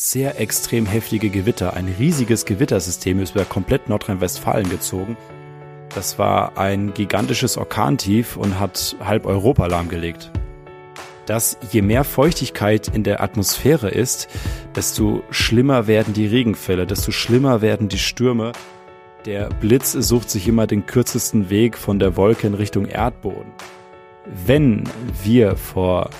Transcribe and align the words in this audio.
sehr 0.00 0.38
extrem 0.38 0.86
heftige 0.86 1.28
Gewitter. 1.28 1.74
Ein 1.74 1.92
riesiges 1.98 2.44
Gewittersystem 2.44 3.18
ist 3.18 3.34
über 3.34 3.44
komplett 3.44 3.88
Nordrhein-Westfalen 3.88 4.70
gezogen. 4.70 5.16
Das 5.92 6.20
war 6.20 6.56
ein 6.56 6.94
gigantisches 6.94 7.56
Orkantief 7.56 8.36
und 8.36 8.60
hat 8.60 8.94
halb 9.00 9.26
Europa 9.26 9.66
lahmgelegt. 9.66 10.30
Dass 11.26 11.58
je 11.72 11.82
mehr 11.82 12.04
Feuchtigkeit 12.04 12.86
in 12.86 13.02
der 13.02 13.20
Atmosphäre 13.24 13.88
ist, 13.88 14.28
desto 14.76 15.24
schlimmer 15.30 15.88
werden 15.88 16.14
die 16.14 16.28
Regenfälle, 16.28 16.86
desto 16.86 17.10
schlimmer 17.10 17.60
werden 17.60 17.88
die 17.88 17.98
Stürme. 17.98 18.52
Der 19.26 19.48
Blitz 19.48 19.90
sucht 19.90 20.30
sich 20.30 20.46
immer 20.46 20.68
den 20.68 20.86
kürzesten 20.86 21.50
Weg 21.50 21.76
von 21.76 21.98
der 21.98 22.16
Wolke 22.16 22.46
in 22.46 22.54
Richtung 22.54 22.86
Erdboden. 22.86 23.50
Wenn 24.46 24.84
wir 25.24 25.56
vor 25.56 26.10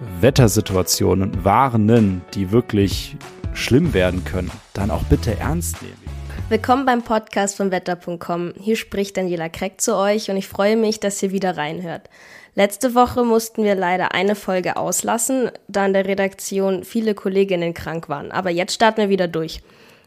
Wettersituationen 0.00 1.44
warnen, 1.44 2.22
die 2.34 2.52
wirklich 2.52 3.16
schlimm 3.52 3.94
werden 3.94 4.24
können, 4.24 4.50
dann 4.72 4.92
auch 4.92 5.02
bitte 5.04 5.36
ernst 5.38 5.82
nehmen. 5.82 5.98
Willkommen 6.48 6.86
beim 6.86 7.02
Podcast 7.02 7.56
von 7.56 7.72
wetter.com. 7.72 8.54
Hier 8.60 8.76
spricht 8.76 9.16
Daniela 9.16 9.48
Kreck 9.48 9.80
zu 9.80 9.96
euch 9.96 10.30
und 10.30 10.36
ich 10.36 10.46
freue 10.46 10.76
mich, 10.76 11.00
dass 11.00 11.22
ihr 11.22 11.32
wieder 11.32 11.56
reinhört. 11.56 12.08
Letzte 12.54 12.94
Woche 12.94 13.24
mussten 13.24 13.64
wir 13.64 13.74
leider 13.74 14.14
eine 14.14 14.34
Folge 14.34 14.76
auslassen, 14.76 15.50
da 15.66 15.86
in 15.86 15.92
der 15.92 16.06
Redaktion 16.06 16.84
viele 16.84 17.14
Kolleginnen 17.14 17.74
krank 17.74 18.08
waren. 18.08 18.30
Aber 18.30 18.50
jetzt 18.50 18.74
starten 18.74 19.00
wir 19.00 19.08
wieder 19.08 19.28
durch. 19.28 19.60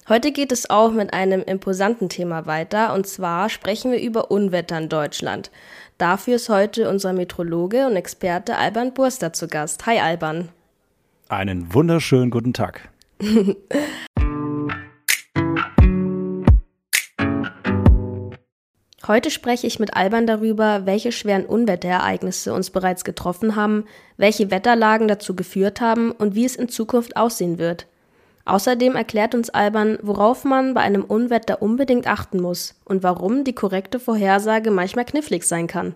Heute 0.09 0.31
geht 0.31 0.51
es 0.51 0.69
auch 0.69 0.91
mit 0.91 1.13
einem 1.13 1.41
imposanten 1.43 2.09
Thema 2.09 2.47
weiter 2.47 2.93
und 2.93 3.05
zwar 3.05 3.49
sprechen 3.49 3.91
wir 3.91 4.01
über 4.01 4.31
Unwetter 4.31 4.77
in 4.79 4.89
Deutschland. 4.89 5.51
Dafür 5.99 6.37
ist 6.37 6.49
heute 6.49 6.89
unser 6.89 7.13
Metrologe 7.13 7.85
und 7.85 7.95
Experte 7.95 8.57
Alban 8.57 8.93
Burster 8.93 9.31
zu 9.31 9.47
Gast. 9.47 9.85
Hi 9.85 9.99
Alban. 9.99 10.49
Einen 11.29 11.73
wunderschönen 11.73 12.31
guten 12.31 12.53
Tag. 12.53 12.89
Heute 19.07 19.31
spreche 19.31 19.67
ich 19.67 19.79
mit 19.79 19.95
Alban 19.95 20.25
darüber, 20.25 20.85
welche 20.85 21.11
schweren 21.11 21.45
Unwetterereignisse 21.45 22.53
uns 22.53 22.69
bereits 22.69 23.03
getroffen 23.03 23.55
haben, 23.55 23.85
welche 24.15 24.51
Wetterlagen 24.51 25.07
dazu 25.07 25.35
geführt 25.35 25.81
haben 25.81 26.11
und 26.11 26.33
wie 26.35 26.45
es 26.45 26.55
in 26.55 26.69
Zukunft 26.69 27.17
aussehen 27.17 27.57
wird. 27.57 27.87
Außerdem 28.45 28.95
erklärt 28.95 29.35
uns 29.35 29.49
Alban, 29.49 29.97
worauf 30.01 30.43
man 30.43 30.73
bei 30.73 30.81
einem 30.81 31.03
Unwetter 31.03 31.61
unbedingt 31.61 32.07
achten 32.07 32.41
muss 32.41 32.79
und 32.85 33.03
warum 33.03 33.43
die 33.43 33.53
korrekte 33.53 33.99
Vorhersage 33.99 34.71
manchmal 34.71 35.05
knifflig 35.05 35.43
sein 35.43 35.67
kann. 35.67 35.95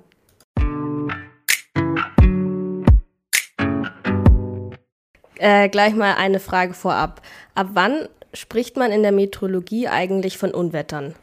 Äh, 5.38 5.70
gleich 5.70 5.96
mal 5.96 6.16
eine 6.16 6.40
Frage 6.40 6.74
vorab. 6.74 7.22
Ab 7.56 7.70
wann 7.74 8.08
spricht 8.34 8.78
man 8.78 8.92
in 8.92 9.04
der 9.04 9.12
Meteorologie 9.12 9.88
eigentlich 9.88 10.38
von 10.38 10.52
Unwettern? 10.52 11.16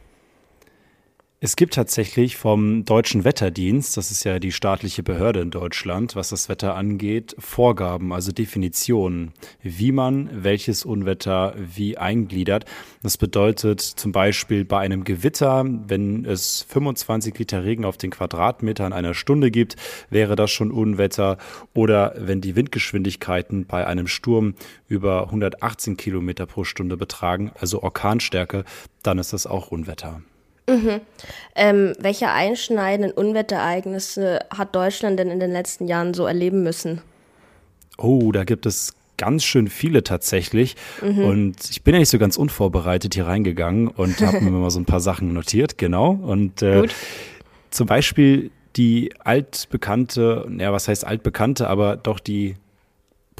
Es 1.45 1.57
gibt 1.57 1.75
tatsächlich 1.75 2.37
vom 2.37 2.85
Deutschen 2.85 3.25
Wetterdienst, 3.25 3.97
das 3.97 4.12
ist 4.12 4.23
ja 4.23 4.39
die 4.39 4.53
staatliche 4.53 5.03
Behörde 5.03 5.41
in 5.41 5.51
Deutschland, 5.51 6.15
was 6.15 6.29
das 6.29 6.49
Wetter 6.49 6.77
angeht, 6.77 7.34
Vorgaben, 7.37 8.12
also 8.12 8.31
Definitionen, 8.31 9.33
wie 9.61 9.91
man 9.91 10.31
welches 10.33 10.84
Unwetter 10.84 11.57
wie 11.57 11.99
eingliedert. 11.99 12.65
Das 13.03 13.17
bedeutet 13.17 13.81
zum 13.81 14.12
Beispiel 14.12 14.65
bei 14.65 14.79
einem 14.79 15.03
Gewitter, 15.03 15.65
wenn 15.67 16.25
es 16.25 16.65
25 16.69 17.37
Liter 17.37 17.65
Regen 17.65 17.84
auf 17.87 17.97
den 17.97 18.12
Quadratmeter 18.12 18.87
in 18.87 18.93
einer 18.93 19.15
Stunde 19.15 19.51
gibt, 19.51 19.75
wäre 20.11 20.37
das 20.37 20.53
schon 20.53 20.71
Unwetter. 20.71 21.39
Oder 21.75 22.15
wenn 22.19 22.41
die 22.41 22.55
Windgeschwindigkeiten 22.55 23.67
bei 23.67 23.84
einem 23.84 24.06
Sturm 24.06 24.55
über 24.87 25.25
118 25.25 25.97
Kilometer 25.97 26.47
pro 26.47 26.62
Stunde 26.62 26.97
betragen, 26.97 27.51
also 27.59 27.83
Orkanstärke, 27.83 28.65
dann 29.03 29.19
ist 29.19 29.33
das 29.33 29.49
auch 29.49 29.73
Unwetter. 29.73 30.23
Mhm. 30.69 31.01
Ähm, 31.55 31.93
welche 31.99 32.31
einschneidenden 32.31 33.13
Unwetterereignisse 33.13 34.41
hat 34.50 34.75
Deutschland 34.75 35.19
denn 35.19 35.31
in 35.31 35.41
den 35.41 35.50
letzten 35.50 35.89
Jahren 35.89 36.15
so 36.15 36.27
erleben 36.27 36.62
müssen? 36.62 37.00
Oh, 37.99 38.33
da 38.33 38.45
gibt 38.45 38.67
es 38.67 38.95
ganz 39.17 39.45
schön 39.45 39.69
viele 39.69 40.03
tatsächlich. 40.03 40.77
Mhm. 41.01 41.25
Und 41.25 41.71
ich 41.71 41.83
bin 41.83 41.95
ja 41.95 42.01
nicht 42.01 42.09
so 42.09 42.19
ganz 42.19 42.37
unvorbereitet 42.37 43.15
hier 43.15 43.27
reingegangen 43.27 43.89
und 43.89 44.21
habe 44.21 44.41
mir 44.41 44.51
mal 44.59 44.71
so 44.71 44.81
ein 44.81 44.87
paar 44.87 45.01
Sachen 45.01 45.33
notiert, 45.33 45.78
genau. 45.78 46.11
Und 46.11 46.62
äh, 46.62 46.89
zum 47.71 47.87
Beispiel 47.87 48.51
die 48.77 49.12
altbekannte, 49.19 50.49
ja, 50.59 50.72
was 50.72 50.89
heißt 50.89 51.06
altbekannte, 51.06 51.69
aber 51.69 51.97
doch 51.97 52.19
die 52.19 52.56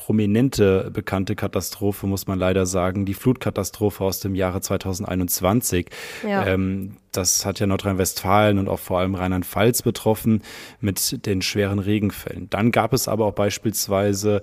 prominente 0.05 0.91
bekannte 0.93 1.37
Katastrophe, 1.37 2.09
muss 2.09 2.27
man 2.27 2.37
leider 2.37 2.67
sagen, 2.67 3.05
die 3.05 3.15
Flutkatastrophe 3.15 4.03
aus 4.03 4.19
dem 4.19 4.35
Jahre 4.35 4.61
2021. 4.61 5.91
Ja. 6.27 6.45
Ähm, 6.45 6.97
das 7.13 7.47
hat 7.47 7.61
ja 7.61 7.69
Nordrhein-Westfalen 7.69 8.59
und 8.59 8.69
auch 8.69 8.81
vor 8.81 8.99
allem 8.99 9.15
Rheinland-Pfalz 9.15 9.83
betroffen 9.83 10.43
mit 10.81 11.25
den 11.25 11.41
schweren 11.41 11.79
Regenfällen. 11.79 12.51
Dann 12.51 12.73
gab 12.73 12.93
es 12.93 13.07
aber 13.07 13.27
auch 13.27 13.35
beispielsweise 13.35 14.43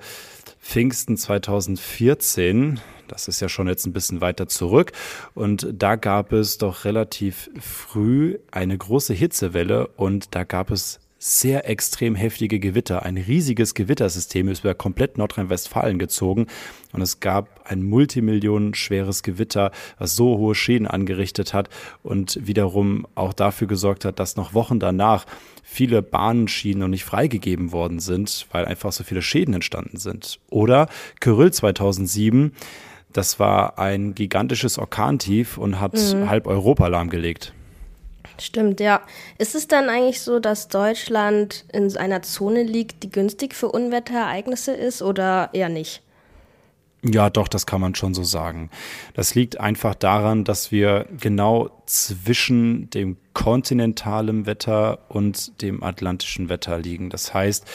Pfingsten 0.61 1.17
2014. 1.17 2.79
Das 3.09 3.27
ist 3.27 3.41
ja 3.41 3.49
schon 3.49 3.67
jetzt 3.67 3.85
ein 3.85 3.91
bisschen 3.91 4.21
weiter 4.21 4.47
zurück. 4.47 4.93
Und 5.33 5.67
da 5.73 5.97
gab 5.97 6.31
es 6.31 6.57
doch 6.57 6.85
relativ 6.85 7.49
früh 7.59 8.39
eine 8.49 8.77
große 8.77 9.13
Hitzewelle 9.13 9.87
und 9.87 10.35
da 10.35 10.45
gab 10.45 10.71
es 10.71 11.01
sehr 11.19 11.69
extrem 11.69 12.16
heftige 12.16 12.59
Gewitter. 12.59 13.03
Ein 13.03 13.18
riesiges 13.18 13.74
Gewittersystem 13.74 14.47
ist 14.47 14.62
über 14.62 14.74
komplett 14.74 15.18
Nordrhein-Westfalen 15.18 16.00
gezogen 16.00 16.47
und 16.94 17.02
es 17.02 17.19
gab 17.19 17.69
ein 17.69 17.84
Multimillionen 17.84 18.74
schweres 18.74 19.22
Gewitter, 19.22 19.72
was 19.97 20.16
so 20.16 20.38
hohe 20.38 20.56
Schäden 20.56 20.88
angerichtet 20.88 21.53
hat 21.53 21.69
und 22.03 22.40
wiederum 22.47 23.06
auch 23.16 23.34
dafür 23.34 23.68
gesorgt 23.68 24.06
hat, 24.06 24.18
dass 24.18 24.38
noch 24.38 24.53
Wochen 24.53 24.80
danach 24.80 25.25
viele 25.62 26.02
Bahnenschienen 26.02 26.80
noch 26.80 26.88
nicht 26.88 27.03
freigegeben 27.03 27.74
worden 27.74 28.00
sind, 28.00 28.47
weil 28.51 28.63
einfach 28.66 28.94
so 28.94 29.03
viele 29.03 29.22
Schäden 29.22 29.53
entstanden 29.53 29.97
sind. 29.97 30.40
Oder 30.50 30.88
Kyrill 31.19 31.51
2007, 31.51 32.53
das 33.12 33.40
war 33.40 33.78
ein 33.78 34.16
gigantisches 34.16 34.78
Orkantief 34.78 35.57
und 35.57 35.81
hat 35.81 35.96
mhm. 35.96 36.30
halb 36.30 36.47
Europa 36.47 36.88
lahmgelegt. 36.88 37.53
Stimmt, 38.41 38.79
ja. 38.79 39.01
Ist 39.38 39.55
es 39.55 39.67
dann 39.67 39.89
eigentlich 39.89 40.22
so, 40.22 40.39
dass 40.39 40.67
Deutschland 40.67 41.66
in 41.73 41.95
einer 41.97 42.22
Zone 42.22 42.63
liegt, 42.63 43.03
die 43.03 43.09
günstig 43.09 43.53
für 43.55 43.69
Unwetterereignisse 43.69 44.73
ist 44.73 45.01
oder 45.01 45.50
eher 45.53 45.69
nicht? 45.69 46.01
Ja, 47.01 47.29
doch, 47.29 47.47
das 47.47 47.66
kann 47.66 47.79
man 47.79 47.95
schon 47.95 48.13
so 48.13 48.23
sagen. 48.23 48.69
Das 49.13 49.33
liegt 49.33 49.59
einfach 49.59 49.95
daran, 49.95 50.44
dass 50.44 50.72
wir 50.72 51.05
genau 51.17 51.69
zwischen 51.85 52.89
dem 52.89 53.16
kontinentalen 53.33 54.45
Wetter 54.45 55.00
und 55.07 55.61
dem 55.61 55.81
atlantischen 55.81 56.50
Wetter 56.50 56.77
liegen. 56.77 57.09
Das 57.09 57.33
heißt, 57.33 57.66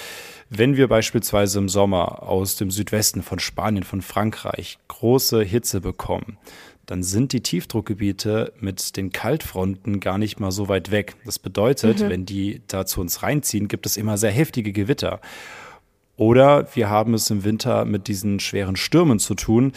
wenn 0.50 0.76
wir 0.76 0.88
beispielsweise 0.88 1.58
im 1.58 1.70
Sommer 1.70 2.22
aus 2.22 2.56
dem 2.56 2.70
Südwesten 2.70 3.22
von 3.22 3.38
Spanien, 3.38 3.82
von 3.82 4.02
Frankreich 4.02 4.78
große 4.88 5.42
Hitze 5.42 5.80
bekommen, 5.80 6.36
dann 6.86 7.02
sind 7.02 7.32
die 7.32 7.40
Tiefdruckgebiete 7.40 8.52
mit 8.60 8.96
den 8.96 9.10
Kaltfronten 9.10 10.00
gar 10.00 10.18
nicht 10.18 10.40
mal 10.40 10.50
so 10.50 10.68
weit 10.68 10.90
weg. 10.90 11.16
Das 11.24 11.38
bedeutet, 11.38 12.00
mhm. 12.00 12.08
wenn 12.10 12.26
die 12.26 12.62
da 12.66 12.86
zu 12.86 13.00
uns 13.00 13.22
reinziehen, 13.22 13.68
gibt 13.68 13.86
es 13.86 13.96
immer 13.96 14.18
sehr 14.18 14.30
heftige 14.30 14.72
Gewitter. 14.72 15.20
Oder 16.16 16.68
wir 16.74 16.90
haben 16.90 17.14
es 17.14 17.30
im 17.30 17.44
Winter 17.44 17.84
mit 17.84 18.08
diesen 18.08 18.38
schweren 18.38 18.76
Stürmen 18.76 19.18
zu 19.18 19.34
tun. 19.34 19.72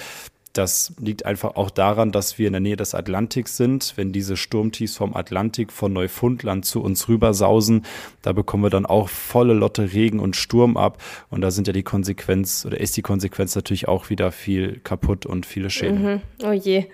Das 0.57 0.94
liegt 1.00 1.25
einfach 1.25 1.56
auch 1.56 1.69
daran, 1.69 2.12
dass 2.12 2.38
wir 2.38 2.47
in 2.47 2.53
der 2.53 2.59
Nähe 2.59 2.75
des 2.75 2.95
Atlantiks 2.95 3.57
sind. 3.57 3.94
Wenn 3.95 4.12
diese 4.12 4.38
Sturmtiefs 4.38 4.97
vom 4.97 5.16
Atlantik 5.16 5.72
von 5.72 5.94
Neufundland 5.94 6.66
zu 6.66 6.81
uns 6.81 7.07
rüber 7.07 7.34
sausen, 7.34 7.85
da 8.22 8.34
bekommen 8.34 8.63
wir 8.63 8.69
dann 8.69 8.85
auch 8.85 9.09
volle 9.09 9.53
Lotte 9.53 9.94
Regen 9.94 10.19
und 10.19 10.35
Sturm 10.35 10.78
ab. 10.78 11.01
Und 11.29 11.41
da 11.41 11.51
sind 11.51 11.68
ja 11.68 11.73
die 11.73 11.84
Konsequenz 11.84 12.66
oder 12.66 12.79
ist 12.79 12.97
die 12.97 13.01
Konsequenz 13.01 13.56
natürlich 13.56 13.88
auch 13.88 14.09
wieder 14.09 14.31
viel 14.31 14.79
kaputt 14.84 15.25
und 15.25 15.45
viele 15.45 15.69
Schäden. 15.69 16.03
Mhm. 16.03 16.22
Oh 16.44 16.51
je. 16.51 16.86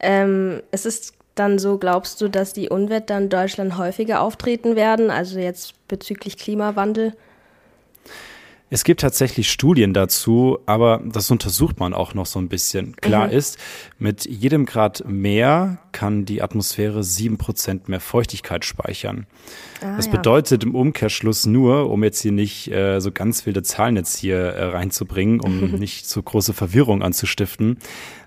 Ähm, 0.00 0.60
es 0.70 0.84
ist 0.84 1.14
dann 1.34 1.58
so, 1.58 1.78
glaubst 1.78 2.20
du, 2.20 2.28
dass 2.28 2.52
die 2.52 2.68
Unwetter 2.68 3.18
in 3.18 3.28
Deutschland 3.28 3.78
häufiger 3.78 4.20
auftreten 4.20 4.76
werden, 4.76 5.10
also 5.10 5.38
jetzt 5.38 5.74
bezüglich 5.88 6.36
Klimawandel? 6.36 7.14
Es 8.74 8.82
gibt 8.82 9.02
tatsächlich 9.02 9.52
Studien 9.52 9.94
dazu, 9.94 10.58
aber 10.66 11.00
das 11.04 11.30
untersucht 11.30 11.78
man 11.78 11.94
auch 11.94 12.12
noch 12.14 12.26
so 12.26 12.40
ein 12.40 12.48
bisschen. 12.48 12.96
Klar 12.96 13.28
mhm. 13.28 13.32
ist, 13.32 13.56
mit 14.00 14.24
jedem 14.24 14.66
Grad 14.66 15.04
mehr 15.06 15.78
kann 15.94 16.26
die 16.26 16.42
Atmosphäre 16.42 17.02
sieben 17.02 17.38
Prozent 17.38 17.88
mehr 17.88 18.00
Feuchtigkeit 18.00 18.66
speichern. 18.66 19.26
Ah, 19.80 19.96
das 19.96 20.10
bedeutet 20.10 20.62
im 20.64 20.74
Umkehrschluss 20.74 21.46
nur, 21.46 21.88
um 21.88 22.04
jetzt 22.04 22.20
hier 22.20 22.32
nicht 22.32 22.70
äh, 22.70 23.00
so 23.00 23.10
ganz 23.10 23.46
wilde 23.46 23.62
Zahlen 23.62 23.96
jetzt 23.96 24.18
hier 24.18 24.36
äh, 24.36 24.64
reinzubringen, 24.64 25.40
um 25.40 25.70
nicht 25.78 26.06
zu 26.06 26.22
große 26.22 26.52
Verwirrung 26.52 27.02
anzustiften, 27.02 27.78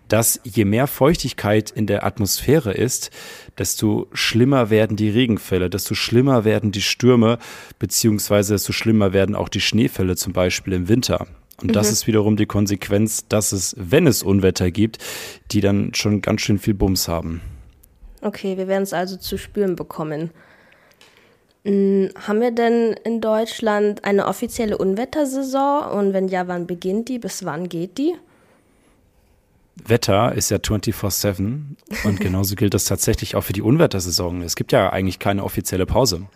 dass 0.08 0.40
je 0.44 0.66
mehr 0.66 0.88
Feuchtigkeit 0.88 1.70
in 1.70 1.86
der 1.86 2.06
Atmosphäre 2.06 2.72
ist, 2.72 3.12
desto 3.58 4.08
schlimmer 4.14 4.70
werden 4.70 4.96
die 4.98 5.10
Regenfälle, 5.10 5.70
desto 5.70 5.94
schlimmer 5.94 6.46
werden 6.46 6.72
die 6.72 6.82
Stürme, 6.82 7.38
beziehungsweise 7.78 8.54
desto 8.54 8.72
schlimmer 8.72 9.14
werden 9.14 9.36
auch 9.36 9.50
die 9.50 9.62
Schneefälle 9.62 10.16
zum 10.16 10.34
Beispiel 10.34 10.74
im 10.74 10.88
Winter. 10.88 11.28
Und 11.62 11.70
mhm. 11.70 11.74
das 11.74 11.92
ist 11.92 12.08
wiederum 12.08 12.38
die 12.38 12.46
Konsequenz, 12.46 13.28
dass 13.28 13.52
es, 13.52 13.76
wenn 13.78 14.08
es 14.08 14.24
Unwetter 14.24 14.72
gibt, 14.72 15.00
die 15.52 15.62
dann 15.62 15.94
schon 15.94 16.22
ganz 16.22 16.42
schön 16.42 16.60
viel 16.60 16.74
Bums 16.74 17.08
haben. 17.08 17.42
Okay, 18.28 18.58
wir 18.58 18.68
werden 18.68 18.84
es 18.84 18.92
also 18.92 19.16
zu 19.16 19.38
spüren 19.38 19.78
bekommen. 19.78 20.32
Hm, 21.64 22.10
haben 22.28 22.42
wir 22.42 22.52
denn 22.52 22.94
in 23.06 23.22
Deutschland 23.22 24.04
eine 24.04 24.28
offizielle 24.28 24.78
Unwettersaison? 24.78 25.92
Und 25.92 26.14
wenn 26.14 26.28
ja, 26.28 26.50
wann 26.50 26.68
beginnt 26.68 27.08
die? 27.08 27.20
Bis 27.20 27.46
wann 27.46 27.70
geht 27.70 27.98
die? 27.98 28.16
Wetter 29.86 30.34
ist 30.34 30.52
ja 30.52 30.58
24-7 30.58 31.62
und 32.04 32.20
genauso 32.20 32.56
gilt 32.56 32.74
das 32.74 32.84
tatsächlich 32.84 33.36
auch 33.36 33.44
für 33.44 33.54
die 33.54 33.62
Unwettersaison. 33.62 34.42
Es 34.42 34.58
gibt 34.58 34.74
ja 34.74 34.90
eigentlich 34.90 35.20
keine 35.20 35.46
offizielle 35.46 35.86
Pause. 35.86 36.28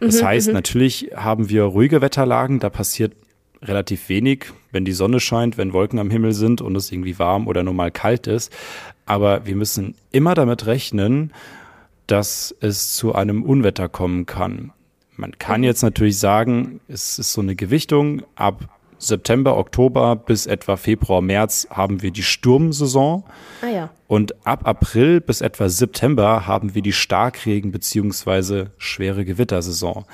Das 0.00 0.22
mhm, 0.22 0.26
heißt, 0.26 0.48
mhm. 0.48 0.54
natürlich 0.54 1.10
haben 1.14 1.50
wir 1.50 1.64
ruhige 1.64 2.00
Wetterlagen, 2.00 2.58
da 2.58 2.70
passiert 2.70 3.12
relativ 3.60 4.08
wenig, 4.08 4.46
wenn 4.74 4.84
die 4.84 4.92
Sonne 4.92 5.20
scheint, 5.20 5.56
wenn 5.56 5.72
Wolken 5.72 5.98
am 5.98 6.10
Himmel 6.10 6.34
sind 6.34 6.60
und 6.60 6.76
es 6.76 6.92
irgendwie 6.92 7.18
warm 7.18 7.46
oder 7.46 7.62
normal 7.62 7.90
kalt 7.90 8.26
ist. 8.26 8.52
Aber 9.06 9.46
wir 9.46 9.56
müssen 9.56 9.94
immer 10.12 10.34
damit 10.34 10.66
rechnen, 10.66 11.32
dass 12.06 12.54
es 12.60 12.92
zu 12.94 13.14
einem 13.14 13.42
Unwetter 13.42 13.88
kommen 13.88 14.26
kann. 14.26 14.72
Man 15.16 15.38
kann 15.38 15.60
mhm. 15.60 15.64
jetzt 15.64 15.82
natürlich 15.82 16.18
sagen, 16.18 16.80
es 16.88 17.18
ist 17.18 17.32
so 17.32 17.40
eine 17.40 17.54
Gewichtung. 17.54 18.22
Ab 18.34 18.68
September, 18.98 19.56
Oktober 19.56 20.16
bis 20.16 20.46
etwa 20.46 20.76
Februar, 20.76 21.20
März 21.20 21.68
haben 21.70 22.02
wir 22.02 22.10
die 22.10 22.22
Sturmsaison. 22.22 23.24
Ah 23.62 23.68
ja. 23.68 23.90
Und 24.08 24.46
ab 24.46 24.66
April 24.66 25.20
bis 25.20 25.40
etwa 25.40 25.68
September 25.68 26.46
haben 26.46 26.74
wir 26.74 26.82
die 26.82 26.92
Starkregen- 26.92 27.72
bzw. 27.72 28.66
schwere 28.78 29.24
Gewittersaison. 29.24 30.04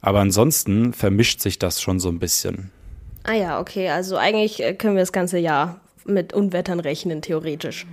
Aber 0.00 0.20
ansonsten 0.20 0.92
vermischt 0.92 1.40
sich 1.40 1.58
das 1.58 1.80
schon 1.80 1.98
so 1.98 2.08
ein 2.08 2.18
bisschen. 2.18 2.70
Ah 3.26 3.34
ja, 3.34 3.60
okay. 3.60 3.90
Also 3.90 4.16
eigentlich 4.16 4.62
äh, 4.62 4.74
können 4.74 4.94
wir 4.94 5.02
das 5.02 5.12
ganze 5.12 5.38
Jahr 5.38 5.80
mit 6.04 6.32
Unwettern 6.32 6.80
rechnen, 6.80 7.22
theoretisch. 7.22 7.86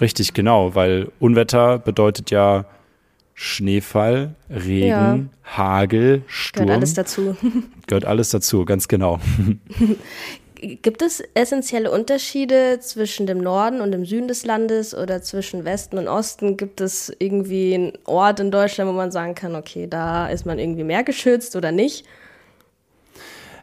Richtig, 0.00 0.32
genau, 0.34 0.74
weil 0.74 1.10
Unwetter 1.18 1.78
bedeutet 1.78 2.30
ja 2.30 2.64
Schneefall, 3.34 4.34
Regen, 4.48 4.86
ja. 4.86 5.18
Hagel, 5.42 6.22
Sturm. 6.28 6.66
Gehört 6.66 6.78
alles 6.78 6.94
dazu. 6.94 7.36
Gehört 7.86 8.04
alles 8.04 8.30
dazu, 8.30 8.64
ganz 8.64 8.86
genau. 8.86 9.18
Gibt 10.54 11.02
es 11.02 11.22
essentielle 11.34 11.90
Unterschiede 11.90 12.78
zwischen 12.80 13.26
dem 13.26 13.38
Norden 13.38 13.80
und 13.80 13.90
dem 13.90 14.06
Süden 14.06 14.28
des 14.28 14.46
Landes 14.46 14.94
oder 14.94 15.20
zwischen 15.20 15.64
Westen 15.64 15.98
und 15.98 16.08
Osten? 16.08 16.56
Gibt 16.56 16.80
es 16.80 17.12
irgendwie 17.18 17.74
einen 17.74 17.92
Ort 18.04 18.40
in 18.40 18.50
Deutschland, 18.50 18.88
wo 18.88 18.94
man 18.94 19.10
sagen 19.10 19.34
kann, 19.34 19.56
okay, 19.56 19.88
da 19.88 20.28
ist 20.28 20.46
man 20.46 20.58
irgendwie 20.58 20.84
mehr 20.84 21.02
geschützt 21.02 21.56
oder 21.56 21.72
nicht? 21.72 22.06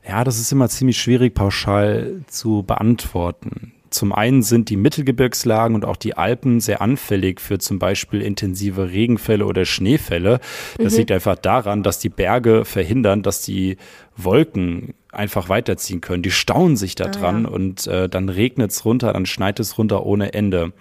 Ja, 0.07 0.23
das 0.23 0.39
ist 0.39 0.51
immer 0.51 0.69
ziemlich 0.69 0.99
schwierig 0.99 1.33
pauschal 1.33 2.21
zu 2.27 2.63
beantworten. 2.63 3.73
Zum 3.91 4.13
einen 4.13 4.41
sind 4.41 4.69
die 4.69 4.77
Mittelgebirgslagen 4.77 5.75
und 5.75 5.83
auch 5.83 5.97
die 5.97 6.15
Alpen 6.15 6.61
sehr 6.61 6.81
anfällig 6.81 7.41
für 7.41 7.59
zum 7.59 7.77
Beispiel 7.77 8.21
intensive 8.21 8.89
Regenfälle 8.89 9.45
oder 9.45 9.65
Schneefälle. 9.65 10.39
Das 10.77 10.93
mhm. 10.93 10.99
liegt 10.99 11.11
einfach 11.11 11.35
daran, 11.35 11.83
dass 11.83 11.99
die 11.99 12.09
Berge 12.09 12.63
verhindern, 12.63 13.21
dass 13.21 13.41
die 13.41 13.75
Wolken 14.15 14.93
einfach 15.11 15.49
weiterziehen 15.49 15.99
können. 15.99 16.23
Die 16.23 16.31
stauen 16.31 16.77
sich 16.77 16.95
da 16.95 17.09
dran 17.09 17.45
ah, 17.45 17.49
ja. 17.49 17.55
und 17.55 17.87
äh, 17.87 18.07
dann 18.07 18.29
regnet 18.29 18.71
es 18.71 18.85
runter, 18.85 19.11
dann 19.11 19.25
schneit 19.25 19.59
es 19.59 19.77
runter 19.77 20.05
ohne 20.05 20.33
Ende. 20.33 20.71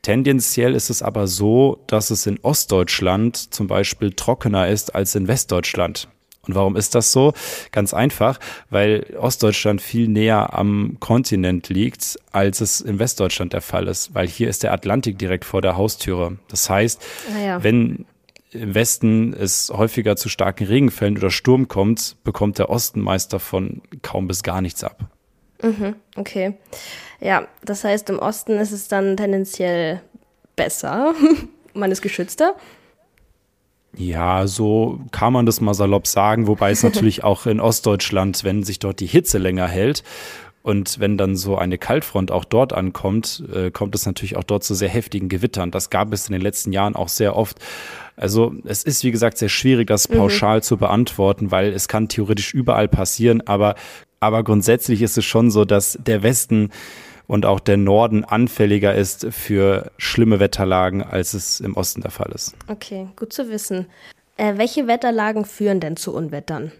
Tendenziell 0.00 0.74
ist 0.74 0.88
es 0.88 1.02
aber 1.02 1.26
so, 1.26 1.84
dass 1.88 2.10
es 2.10 2.24
in 2.26 2.38
Ostdeutschland 2.40 3.36
zum 3.36 3.66
Beispiel 3.66 4.12
trockener 4.12 4.68
ist 4.68 4.94
als 4.94 5.14
in 5.14 5.28
Westdeutschland. 5.28 6.08
Und 6.46 6.54
warum 6.54 6.76
ist 6.76 6.94
das 6.94 7.12
so? 7.12 7.32
Ganz 7.72 7.94
einfach, 7.94 8.38
weil 8.70 9.06
Ostdeutschland 9.18 9.80
viel 9.80 10.08
näher 10.08 10.54
am 10.54 10.96
Kontinent 11.00 11.68
liegt, 11.68 12.18
als 12.32 12.60
es 12.60 12.80
in 12.80 12.98
Westdeutschland 12.98 13.52
der 13.52 13.62
Fall 13.62 13.88
ist, 13.88 14.14
weil 14.14 14.28
hier 14.28 14.48
ist 14.48 14.62
der 14.62 14.72
Atlantik 14.72 15.18
direkt 15.18 15.44
vor 15.44 15.62
der 15.62 15.76
Haustüre. 15.76 16.38
Das 16.48 16.70
heißt, 16.70 17.02
ah 17.34 17.46
ja. 17.46 17.62
wenn 17.62 18.06
im 18.52 18.74
Westen 18.74 19.34
es 19.34 19.70
häufiger 19.74 20.16
zu 20.16 20.28
starken 20.28 20.66
Regenfällen 20.66 21.18
oder 21.18 21.30
Sturm 21.30 21.68
kommt, 21.68 22.16
bekommt 22.24 22.58
der 22.58 22.70
Osten 22.70 23.00
meist 23.00 23.32
davon 23.32 23.82
kaum 24.02 24.28
bis 24.28 24.42
gar 24.42 24.60
nichts 24.60 24.82
ab. 24.84 24.98
Mhm, 25.62 25.96
okay. 26.16 26.54
Ja, 27.20 27.46
das 27.64 27.84
heißt, 27.84 28.10
im 28.10 28.18
Osten 28.18 28.58
ist 28.58 28.72
es 28.72 28.88
dann 28.88 29.16
tendenziell 29.16 30.02
besser. 30.54 31.14
Man 31.74 31.90
ist 31.90 32.02
geschützter. 32.02 32.54
Ja, 33.96 34.46
so 34.46 35.00
kann 35.10 35.32
man 35.32 35.46
das 35.46 35.60
mal 35.60 35.74
salopp 35.74 36.06
sagen, 36.06 36.46
wobei 36.46 36.70
es 36.70 36.82
natürlich 36.84 37.24
auch 37.24 37.46
in 37.46 37.60
Ostdeutschland, 37.60 38.44
wenn 38.44 38.62
sich 38.62 38.78
dort 38.78 39.00
die 39.00 39.06
Hitze 39.06 39.38
länger 39.38 39.66
hält 39.66 40.02
und 40.66 40.98
wenn 40.98 41.16
dann 41.16 41.36
so 41.36 41.56
eine 41.56 41.78
Kaltfront 41.78 42.32
auch 42.32 42.44
dort 42.44 42.72
ankommt, 42.72 43.44
äh, 43.54 43.70
kommt 43.70 43.94
es 43.94 44.04
natürlich 44.04 44.36
auch 44.36 44.42
dort 44.42 44.64
zu 44.64 44.74
sehr 44.74 44.88
heftigen 44.88 45.28
Gewittern. 45.28 45.70
Das 45.70 45.90
gab 45.90 46.12
es 46.12 46.26
in 46.26 46.32
den 46.32 46.42
letzten 46.42 46.72
Jahren 46.72 46.96
auch 46.96 47.08
sehr 47.08 47.36
oft. 47.36 47.58
Also 48.16 48.52
es 48.64 48.82
ist, 48.82 49.04
wie 49.04 49.12
gesagt, 49.12 49.38
sehr 49.38 49.48
schwierig, 49.48 49.86
das 49.86 50.08
mhm. 50.08 50.16
pauschal 50.16 50.58
mhm. 50.58 50.62
zu 50.62 50.76
beantworten, 50.76 51.52
weil 51.52 51.72
es 51.72 51.86
kann 51.86 52.08
theoretisch 52.08 52.52
überall 52.52 52.88
passieren, 52.88 53.46
aber, 53.46 53.76
aber 54.18 54.42
grundsätzlich 54.42 55.02
ist 55.02 55.16
es 55.16 55.24
schon 55.24 55.52
so, 55.52 55.64
dass 55.64 55.98
der 56.04 56.24
Westen 56.24 56.70
und 57.26 57.46
auch 57.46 57.60
der 57.60 57.76
Norden 57.76 58.24
anfälliger 58.24 58.94
ist 58.94 59.26
für 59.30 59.90
schlimme 59.98 60.40
Wetterlagen, 60.40 61.02
als 61.02 61.34
es 61.34 61.60
im 61.60 61.76
Osten 61.76 62.00
der 62.00 62.10
Fall 62.10 62.30
ist. 62.32 62.54
Okay, 62.68 63.08
gut 63.16 63.32
zu 63.32 63.50
wissen. 63.50 63.86
Äh, 64.36 64.58
welche 64.58 64.86
Wetterlagen 64.86 65.44
führen 65.44 65.80
denn 65.80 65.96
zu 65.96 66.14
Unwettern? 66.14 66.72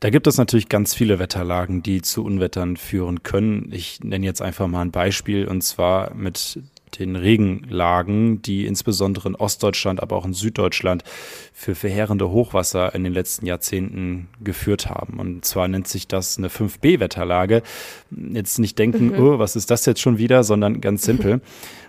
Da 0.00 0.10
gibt 0.10 0.26
es 0.26 0.36
natürlich 0.36 0.68
ganz 0.68 0.94
viele 0.94 1.18
Wetterlagen, 1.18 1.82
die 1.82 2.02
zu 2.02 2.24
Unwettern 2.24 2.76
führen 2.76 3.22
können. 3.22 3.70
Ich 3.72 4.00
nenne 4.00 4.26
jetzt 4.26 4.42
einfach 4.42 4.66
mal 4.66 4.82
ein 4.82 4.90
Beispiel 4.90 5.46
und 5.48 5.62
zwar 5.62 6.12
mit 6.14 6.58
den 6.98 7.16
Regenlagen, 7.16 8.42
die 8.42 8.66
insbesondere 8.66 9.28
in 9.28 9.36
Ostdeutschland, 9.36 10.02
aber 10.02 10.16
auch 10.16 10.24
in 10.24 10.32
Süddeutschland 10.32 11.04
für 11.52 11.74
verheerende 11.74 12.30
Hochwasser 12.30 12.94
in 12.94 13.04
den 13.04 13.12
letzten 13.12 13.46
Jahrzehnten 13.46 14.28
geführt 14.42 14.88
haben. 14.88 15.18
Und 15.18 15.44
zwar 15.44 15.68
nennt 15.68 15.88
sich 15.88 16.08
das 16.08 16.38
eine 16.38 16.48
5b-Wetterlage. 16.48 17.62
Jetzt 18.10 18.58
nicht 18.58 18.78
denken, 18.78 19.08
mhm. 19.08 19.18
oh, 19.18 19.38
was 19.38 19.56
ist 19.56 19.70
das 19.70 19.86
jetzt 19.86 20.00
schon 20.00 20.18
wieder, 20.18 20.44
sondern 20.44 20.80
ganz 20.80 21.02
simpel. 21.02 21.40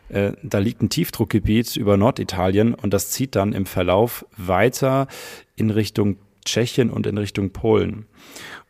Äh, 0.10 0.34
da 0.44 0.60
liegt 0.60 0.82
ein 0.82 0.90
Tiefdruckgebiet 0.90 1.76
über 1.76 1.98
Norditalien 1.98 2.74
und 2.74 2.94
das 2.94 3.10
zieht 3.10 3.36
dann 3.36 3.54
im 3.54 3.66
Verlauf 3.66 4.26
weiter 4.38 5.08
in 5.56 5.70
Richtung 5.70 6.18
Tschechien 6.46 6.92
und 6.92 7.08
in 7.08 7.18
Richtung 7.18 7.50
Polen. 7.50 8.06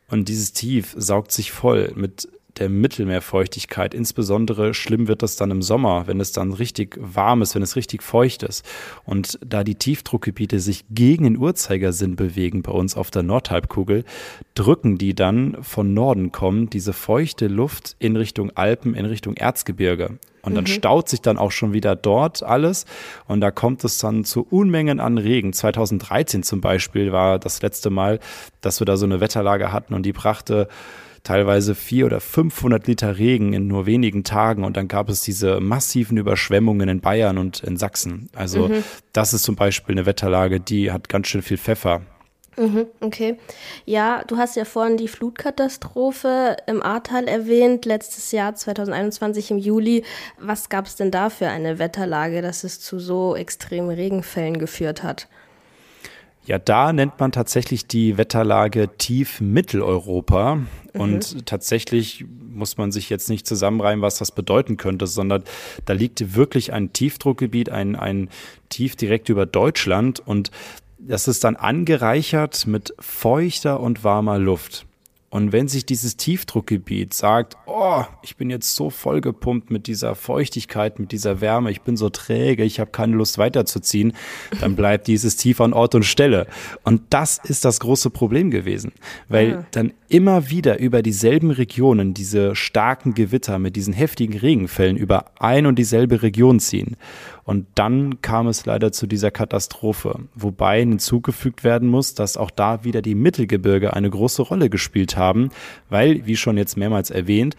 Und 0.08 0.28
dieses 0.28 0.52
Tief 0.52 0.94
saugt 0.96 1.32
sich 1.32 1.52
voll 1.52 1.92
mit 1.94 2.28
der 2.58 2.68
Mittelmeerfeuchtigkeit. 2.68 3.94
Insbesondere 3.94 4.74
schlimm 4.74 5.08
wird 5.08 5.22
das 5.22 5.36
dann 5.36 5.50
im 5.50 5.62
Sommer, 5.62 6.06
wenn 6.06 6.20
es 6.20 6.32
dann 6.32 6.52
richtig 6.52 6.96
warm 7.00 7.42
ist, 7.42 7.54
wenn 7.54 7.62
es 7.62 7.76
richtig 7.76 8.02
feucht 8.02 8.42
ist. 8.42 8.64
Und 9.04 9.38
da 9.44 9.64
die 9.64 9.74
Tiefdruckgebiete 9.74 10.60
sich 10.60 10.84
gegen 10.90 11.24
den 11.24 11.38
Uhrzeigersinn 11.38 12.16
bewegen 12.16 12.62
bei 12.62 12.72
uns 12.72 12.96
auf 12.96 13.10
der 13.10 13.22
Nordhalbkugel, 13.22 14.04
drücken 14.54 14.98
die 14.98 15.14
dann 15.14 15.56
von 15.62 15.94
Norden 15.94 16.32
kommen, 16.32 16.70
diese 16.70 16.92
feuchte 16.92 17.48
Luft 17.48 17.96
in 17.98 18.16
Richtung 18.16 18.50
Alpen, 18.54 18.94
in 18.94 19.04
Richtung 19.04 19.36
Erzgebirge. 19.36 20.18
Und 20.46 20.54
dann 20.54 20.64
mhm. 20.64 20.68
staut 20.68 21.08
sich 21.08 21.20
dann 21.20 21.38
auch 21.38 21.50
schon 21.50 21.72
wieder 21.72 21.96
dort 21.96 22.44
alles. 22.44 22.86
Und 23.26 23.40
da 23.40 23.50
kommt 23.50 23.82
es 23.82 23.98
dann 23.98 24.24
zu 24.24 24.46
Unmengen 24.48 25.00
an 25.00 25.18
Regen. 25.18 25.52
2013 25.52 26.44
zum 26.44 26.60
Beispiel 26.60 27.10
war 27.10 27.40
das 27.40 27.62
letzte 27.62 27.90
Mal, 27.90 28.20
dass 28.60 28.80
wir 28.80 28.84
da 28.84 28.96
so 28.96 29.06
eine 29.06 29.20
Wetterlage 29.20 29.72
hatten 29.72 29.92
und 29.92 30.04
die 30.04 30.12
brachte 30.12 30.68
teilweise 31.26 31.74
vier 31.74 32.06
oder 32.06 32.20
500 32.20 32.86
Liter 32.86 33.18
Regen 33.18 33.52
in 33.52 33.66
nur 33.66 33.84
wenigen 33.84 34.22
Tagen 34.22 34.62
und 34.62 34.76
dann 34.76 34.86
gab 34.86 35.08
es 35.08 35.22
diese 35.22 35.60
massiven 35.60 36.16
Überschwemmungen 36.16 36.88
in 36.88 37.00
Bayern 37.00 37.36
und 37.36 37.64
in 37.64 37.76
Sachsen. 37.76 38.30
Also 38.34 38.68
mhm. 38.68 38.84
das 39.12 39.34
ist 39.34 39.42
zum 39.42 39.56
Beispiel 39.56 39.94
eine 39.94 40.06
Wetterlage, 40.06 40.60
die 40.60 40.92
hat 40.92 41.08
ganz 41.08 41.26
schön 41.26 41.42
viel 41.42 41.58
Pfeffer. 41.58 42.02
Mhm, 42.56 42.86
okay. 43.00 43.38
Ja, 43.84 44.22
du 44.26 44.38
hast 44.38 44.56
ja 44.56 44.64
vorhin 44.64 44.96
die 44.96 45.08
Flutkatastrophe 45.08 46.56
im 46.66 46.82
Ahrtal 46.82 47.28
erwähnt, 47.28 47.84
letztes 47.84 48.32
Jahr 48.32 48.54
2021 48.54 49.50
im 49.50 49.58
Juli. 49.58 50.04
Was 50.38 50.68
gab 50.68 50.86
es 50.86 50.96
denn 50.96 51.10
da 51.10 51.28
für 51.28 51.48
eine 51.48 51.78
Wetterlage, 51.78 52.40
dass 52.40 52.64
es 52.64 52.80
zu 52.80 52.98
so 52.98 53.34
extremen 53.36 53.90
Regenfällen 53.90 54.58
geführt 54.58 55.02
hat? 55.02 55.28
Ja, 56.46 56.58
da 56.58 56.92
nennt 56.92 57.18
man 57.18 57.32
tatsächlich 57.32 57.88
die 57.88 58.16
Wetterlage 58.18 58.88
tief 58.96 59.40
Mitteleuropa. 59.40 60.54
Mhm. 60.56 60.66
Und 60.94 61.46
tatsächlich 61.46 62.24
muss 62.56 62.78
man 62.78 62.92
sich 62.92 63.10
jetzt 63.10 63.28
nicht 63.28 63.46
zusammenreimen, 63.46 64.00
was 64.02 64.18
das 64.18 64.30
bedeuten 64.30 64.76
könnte, 64.76 65.06
sondern 65.06 65.42
da 65.84 65.92
liegt 65.92 66.34
wirklich 66.34 66.72
ein 66.72 66.92
Tiefdruckgebiet, 66.92 67.68
ein, 67.68 67.96
ein 67.96 68.30
Tief 68.68 68.96
direkt 68.96 69.28
über 69.28 69.44
Deutschland 69.44 70.20
und 70.20 70.50
das 70.98 71.28
ist 71.28 71.44
dann 71.44 71.56
angereichert 71.56 72.66
mit 72.66 72.94
feuchter 72.98 73.80
und 73.80 74.02
warmer 74.02 74.38
Luft. 74.38 74.85
Und 75.36 75.52
wenn 75.52 75.68
sich 75.68 75.84
dieses 75.84 76.16
Tiefdruckgebiet 76.16 77.12
sagt, 77.12 77.58
oh, 77.66 78.02
ich 78.22 78.38
bin 78.38 78.48
jetzt 78.48 78.74
so 78.74 78.88
vollgepumpt 78.88 79.70
mit 79.70 79.86
dieser 79.86 80.14
Feuchtigkeit, 80.14 80.98
mit 80.98 81.12
dieser 81.12 81.42
Wärme, 81.42 81.70
ich 81.70 81.82
bin 81.82 81.98
so 81.98 82.08
träge, 82.08 82.64
ich 82.64 82.80
habe 82.80 82.90
keine 82.90 83.16
Lust 83.16 83.36
weiterzuziehen, 83.36 84.14
dann 84.62 84.76
bleibt 84.76 85.08
dieses 85.08 85.36
Tief 85.36 85.60
an 85.60 85.74
Ort 85.74 85.94
und 85.94 86.04
Stelle. 86.04 86.46
Und 86.84 87.02
das 87.10 87.38
ist 87.44 87.66
das 87.66 87.80
große 87.80 88.08
Problem 88.08 88.50
gewesen, 88.50 88.92
weil 89.28 89.50
ja. 89.50 89.66
dann 89.72 89.92
immer 90.08 90.48
wieder 90.48 90.78
über 90.78 91.02
dieselben 91.02 91.50
Regionen 91.50 92.14
diese 92.14 92.56
starken 92.56 93.12
Gewitter 93.12 93.58
mit 93.58 93.76
diesen 93.76 93.92
heftigen 93.92 94.38
Regenfällen 94.38 94.96
über 94.96 95.32
ein 95.38 95.66
und 95.66 95.78
dieselbe 95.78 96.22
Region 96.22 96.60
ziehen. 96.60 96.96
Und 97.46 97.68
dann 97.76 98.20
kam 98.22 98.48
es 98.48 98.66
leider 98.66 98.90
zu 98.90 99.06
dieser 99.06 99.30
Katastrophe, 99.30 100.18
wobei 100.34 100.80
hinzugefügt 100.80 101.62
werden 101.62 101.88
muss, 101.88 102.14
dass 102.14 102.36
auch 102.36 102.50
da 102.50 102.82
wieder 102.82 103.02
die 103.02 103.14
Mittelgebirge 103.14 103.94
eine 103.94 104.10
große 104.10 104.42
Rolle 104.42 104.68
gespielt 104.68 105.16
haben, 105.16 105.50
weil, 105.88 106.26
wie 106.26 106.36
schon 106.36 106.58
jetzt 106.58 106.76
mehrmals 106.76 107.10
erwähnt, 107.10 107.54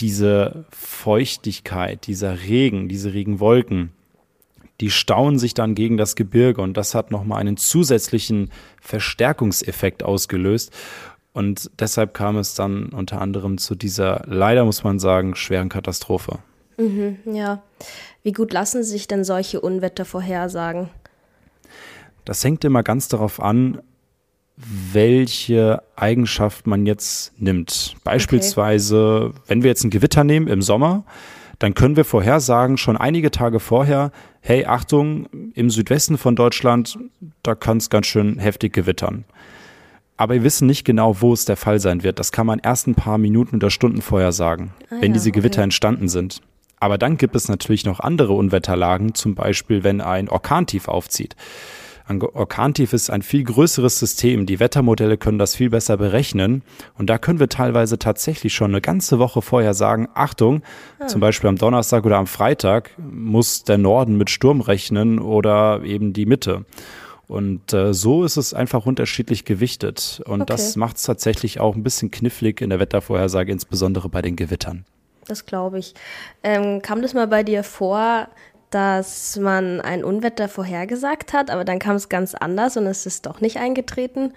diese 0.00 0.64
Feuchtigkeit, 0.70 2.06
dieser 2.06 2.44
Regen, 2.44 2.88
diese 2.88 3.12
Regenwolken, 3.12 3.90
die 4.80 4.90
stauen 4.90 5.38
sich 5.38 5.52
dann 5.52 5.74
gegen 5.74 5.98
das 5.98 6.16
Gebirge 6.16 6.62
und 6.62 6.78
das 6.78 6.94
hat 6.94 7.10
nochmal 7.10 7.40
einen 7.40 7.58
zusätzlichen 7.58 8.50
Verstärkungseffekt 8.80 10.02
ausgelöst. 10.02 10.72
Und 11.34 11.70
deshalb 11.78 12.14
kam 12.14 12.38
es 12.38 12.54
dann 12.54 12.86
unter 12.86 13.20
anderem 13.20 13.58
zu 13.58 13.74
dieser, 13.74 14.22
leider 14.26 14.64
muss 14.64 14.82
man 14.82 14.98
sagen, 14.98 15.34
schweren 15.34 15.68
Katastrophe. 15.68 16.38
Mhm, 16.78 17.18
ja. 17.32 17.62
Wie 18.26 18.32
gut 18.32 18.52
lassen 18.52 18.82
sich 18.82 19.06
denn 19.06 19.22
solche 19.22 19.60
Unwetter 19.60 20.04
vorhersagen? 20.04 20.88
Das 22.24 22.42
hängt 22.42 22.64
immer 22.64 22.82
ganz 22.82 23.06
darauf 23.06 23.38
an, 23.38 23.80
welche 24.56 25.80
Eigenschaft 25.94 26.66
man 26.66 26.86
jetzt 26.86 27.40
nimmt. 27.40 27.94
Beispielsweise, 28.02 29.26
okay. 29.28 29.40
wenn 29.46 29.62
wir 29.62 29.70
jetzt 29.70 29.84
ein 29.84 29.90
Gewitter 29.90 30.24
nehmen 30.24 30.48
im 30.48 30.60
Sommer, 30.60 31.04
dann 31.60 31.74
können 31.74 31.94
wir 31.94 32.04
vorhersagen, 32.04 32.78
schon 32.78 32.96
einige 32.96 33.30
Tage 33.30 33.60
vorher, 33.60 34.10
hey, 34.40 34.64
Achtung, 34.66 35.28
im 35.54 35.70
Südwesten 35.70 36.18
von 36.18 36.34
Deutschland, 36.34 36.98
da 37.44 37.54
kann 37.54 37.76
es 37.76 37.90
ganz 37.90 38.08
schön 38.08 38.40
heftig 38.40 38.72
gewittern. 38.72 39.24
Aber 40.16 40.34
wir 40.34 40.42
wissen 40.42 40.66
nicht 40.66 40.84
genau, 40.84 41.20
wo 41.20 41.32
es 41.32 41.44
der 41.44 41.56
Fall 41.56 41.78
sein 41.78 42.02
wird. 42.02 42.18
Das 42.18 42.32
kann 42.32 42.48
man 42.48 42.58
erst 42.58 42.88
ein 42.88 42.96
paar 42.96 43.18
Minuten 43.18 43.54
oder 43.54 43.70
Stunden 43.70 44.02
vorher 44.02 44.32
sagen, 44.32 44.72
ah, 44.90 44.96
wenn 44.98 45.12
ja, 45.12 45.14
diese 45.14 45.30
Gewitter 45.30 45.58
okay. 45.58 45.66
entstanden 45.66 46.08
sind. 46.08 46.42
Aber 46.86 46.98
dann 46.98 47.16
gibt 47.16 47.34
es 47.34 47.48
natürlich 47.48 47.84
noch 47.84 47.98
andere 47.98 48.32
Unwetterlagen, 48.34 49.12
zum 49.12 49.34
Beispiel 49.34 49.82
wenn 49.82 50.00
ein 50.00 50.28
Orkantief 50.28 50.86
aufzieht. 50.86 51.34
Ein 52.06 52.22
Orkantief 52.22 52.92
ist 52.92 53.10
ein 53.10 53.22
viel 53.22 53.42
größeres 53.42 53.98
System. 53.98 54.46
Die 54.46 54.60
Wettermodelle 54.60 55.16
können 55.18 55.40
das 55.40 55.56
viel 55.56 55.70
besser 55.70 55.96
berechnen. 55.96 56.62
Und 56.96 57.10
da 57.10 57.18
können 57.18 57.40
wir 57.40 57.48
teilweise 57.48 57.98
tatsächlich 57.98 58.54
schon 58.54 58.70
eine 58.70 58.80
ganze 58.80 59.18
Woche 59.18 59.42
vorher 59.42 59.74
sagen, 59.74 60.06
Achtung, 60.14 60.62
ah. 61.00 61.08
zum 61.08 61.20
Beispiel 61.20 61.48
am 61.48 61.56
Donnerstag 61.56 62.06
oder 62.06 62.18
am 62.18 62.28
Freitag 62.28 62.92
muss 62.98 63.64
der 63.64 63.78
Norden 63.78 64.16
mit 64.16 64.30
Sturm 64.30 64.60
rechnen 64.60 65.18
oder 65.18 65.82
eben 65.82 66.12
die 66.12 66.24
Mitte. 66.24 66.66
Und 67.26 67.72
äh, 67.72 67.94
so 67.94 68.22
ist 68.22 68.36
es 68.36 68.54
einfach 68.54 68.86
unterschiedlich 68.86 69.44
gewichtet. 69.44 70.22
Und 70.24 70.42
okay. 70.42 70.52
das 70.52 70.76
macht 70.76 70.98
es 70.98 71.02
tatsächlich 71.02 71.58
auch 71.58 71.74
ein 71.74 71.82
bisschen 71.82 72.12
knifflig 72.12 72.60
in 72.60 72.70
der 72.70 72.78
Wettervorhersage, 72.78 73.50
insbesondere 73.50 74.08
bei 74.08 74.22
den 74.22 74.36
Gewittern. 74.36 74.84
Das 75.28 75.46
glaube 75.46 75.78
ich. 75.78 75.94
Ähm, 76.42 76.82
kam 76.82 77.02
das 77.02 77.14
mal 77.14 77.26
bei 77.26 77.42
dir 77.42 77.64
vor, 77.64 78.28
dass 78.70 79.36
man 79.36 79.80
ein 79.80 80.04
Unwetter 80.04 80.48
vorhergesagt 80.48 81.32
hat, 81.32 81.50
aber 81.50 81.64
dann 81.64 81.78
kam 81.78 81.96
es 81.96 82.08
ganz 82.08 82.34
anders 82.34 82.76
und 82.76 82.86
es 82.86 83.06
ist 83.06 83.26
doch 83.26 83.40
nicht 83.40 83.58
eingetreten? 83.58 84.34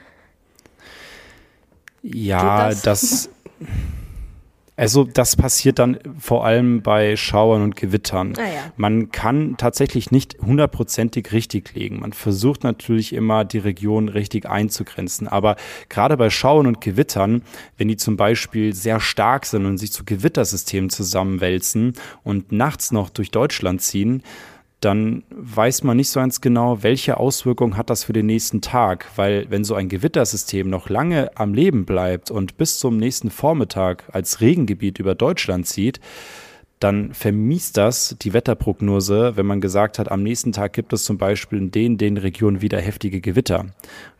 Ja, 2.02 2.70
das? 2.70 2.82
das 2.82 3.30
Also 4.80 5.04
das 5.04 5.36
passiert 5.36 5.78
dann 5.78 6.00
vor 6.18 6.46
allem 6.46 6.82
bei 6.82 7.18
Schauern 7.18 7.64
und 7.64 7.76
Gewittern. 7.76 8.34
Ah, 8.38 8.44
ja. 8.44 8.72
Man 8.78 9.12
kann 9.12 9.58
tatsächlich 9.58 10.10
nicht 10.10 10.38
hundertprozentig 10.42 11.34
richtig 11.34 11.76
legen. 11.76 12.00
Man 12.00 12.14
versucht 12.14 12.64
natürlich 12.64 13.12
immer, 13.12 13.44
die 13.44 13.58
Region 13.58 14.08
richtig 14.08 14.48
einzugrenzen. 14.48 15.28
Aber 15.28 15.58
gerade 15.90 16.16
bei 16.16 16.30
Schauern 16.30 16.66
und 16.66 16.80
Gewittern, 16.80 17.42
wenn 17.78 17.90
die 17.90 17.98
zum 17.98 18.16
Beispiel 18.16 18.74
sehr 18.74 19.02
stark 19.02 19.46
sind 19.46 19.66
und 19.66 19.78
sich 19.78 19.92
zu 19.92 20.06
Gewittersystemen 20.06 20.90
zusammenwälzen 20.90 21.92
und 22.24 22.54
nachts 22.54 22.94
noch 22.94 23.10
durch 23.10 23.32
Deutschland 23.32 23.82
ziehen, 23.82 24.24
dann 24.80 25.24
weiß 25.30 25.84
man 25.84 25.98
nicht 25.98 26.10
so 26.10 26.20
ganz 26.20 26.40
genau, 26.40 26.84
welche 26.84 27.18
Auswirkungen 27.18 27.76
hat 27.76 27.90
das 27.90 28.06
für 28.06 28.14
den 28.14 28.28
nächsten 28.28 28.62
Tag. 28.62 29.08
Weil 29.16 29.46
wenn 29.50 29.64
so 29.64 29.76
ein 29.76 29.90
Gewittersystem 29.90 30.70
noch 30.70 30.90
lange 30.90 31.32
am 31.36 31.54
Leben 31.54 31.86
bleibt 31.86 32.32
und 32.32 32.58
bis 32.58 32.80
zum 32.80 32.98
nächsten 32.98 33.30
Vormittag 33.30 34.06
als 34.14 34.40
Regengebiet 34.40 35.00
über 35.00 35.16
Deutschland 35.16 35.68
zieht, 35.68 36.00
dann 36.80 37.14
vermiest 37.14 37.76
das 37.76 38.16
die 38.22 38.32
Wetterprognose, 38.32 39.34
wenn 39.36 39.46
man 39.46 39.60
gesagt 39.60 40.00
hat, 40.00 40.10
am 40.10 40.24
nächsten 40.24 40.54
Tag 40.54 40.72
gibt 40.72 40.94
es 40.94 41.04
zum 41.04 41.18
Beispiel 41.18 41.60
in 41.60 41.72
den, 41.72 41.98
den 41.98 42.16
Regionen 42.16 42.62
wieder 42.62 42.80
heftige 42.80 43.20
Gewitter. 43.20 43.66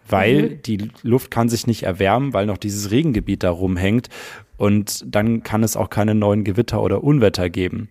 Weil 0.10 0.42
mhm. 0.42 0.62
die 0.64 0.92
Luft 1.04 1.32
kann 1.32 1.48
sich 1.48 1.68
nicht 1.68 1.84
erwärmen, 1.84 2.34
weil 2.34 2.48
noch 2.48 2.58
dieses 2.58 2.92
Regengebiet 2.92 3.44
da 3.44 3.52
rumhängt 3.52 4.10
und 4.58 5.06
dann 5.08 5.42
kann 5.44 5.64
es 5.64 5.78
auch 5.78 5.90
keine 5.90 6.16
neuen 6.16 6.44
Gewitter 6.44 6.82
oder 6.82 7.02
Unwetter 7.02 7.50
geben. 7.50 7.90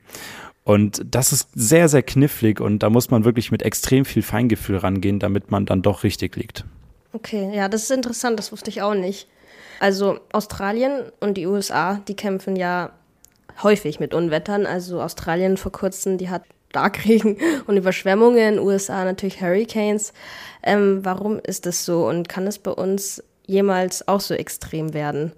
Und 0.68 1.02
das 1.02 1.32
ist 1.32 1.48
sehr, 1.54 1.88
sehr 1.88 2.02
knifflig 2.02 2.60
und 2.60 2.82
da 2.82 2.90
muss 2.90 3.10
man 3.10 3.24
wirklich 3.24 3.50
mit 3.50 3.62
extrem 3.62 4.04
viel 4.04 4.20
Feingefühl 4.20 4.76
rangehen, 4.76 5.18
damit 5.18 5.50
man 5.50 5.64
dann 5.64 5.80
doch 5.80 6.04
richtig 6.04 6.36
liegt. 6.36 6.66
Okay, 7.14 7.50
ja, 7.54 7.70
das 7.70 7.84
ist 7.84 7.90
interessant, 7.90 8.38
das 8.38 8.52
wusste 8.52 8.68
ich 8.68 8.82
auch 8.82 8.92
nicht. 8.92 9.28
Also 9.80 10.20
Australien 10.30 11.04
und 11.20 11.38
die 11.38 11.46
USA, 11.46 12.02
die 12.06 12.16
kämpfen 12.16 12.54
ja 12.54 12.92
häufig 13.62 13.98
mit 13.98 14.12
Unwettern. 14.12 14.66
Also 14.66 15.00
Australien 15.00 15.56
vor 15.56 15.72
kurzem, 15.72 16.18
die 16.18 16.28
hat 16.28 16.42
Starkregen 16.68 17.38
und 17.66 17.78
Überschwemmungen, 17.78 18.58
USA 18.58 19.06
natürlich 19.06 19.40
Hurricanes. 19.40 20.12
Ähm, 20.62 21.00
warum 21.02 21.38
ist 21.38 21.64
das 21.64 21.86
so 21.86 22.06
und 22.06 22.28
kann 22.28 22.46
es 22.46 22.58
bei 22.58 22.72
uns 22.72 23.24
jemals 23.46 24.06
auch 24.06 24.20
so 24.20 24.34
extrem 24.34 24.92
werden? 24.92 25.32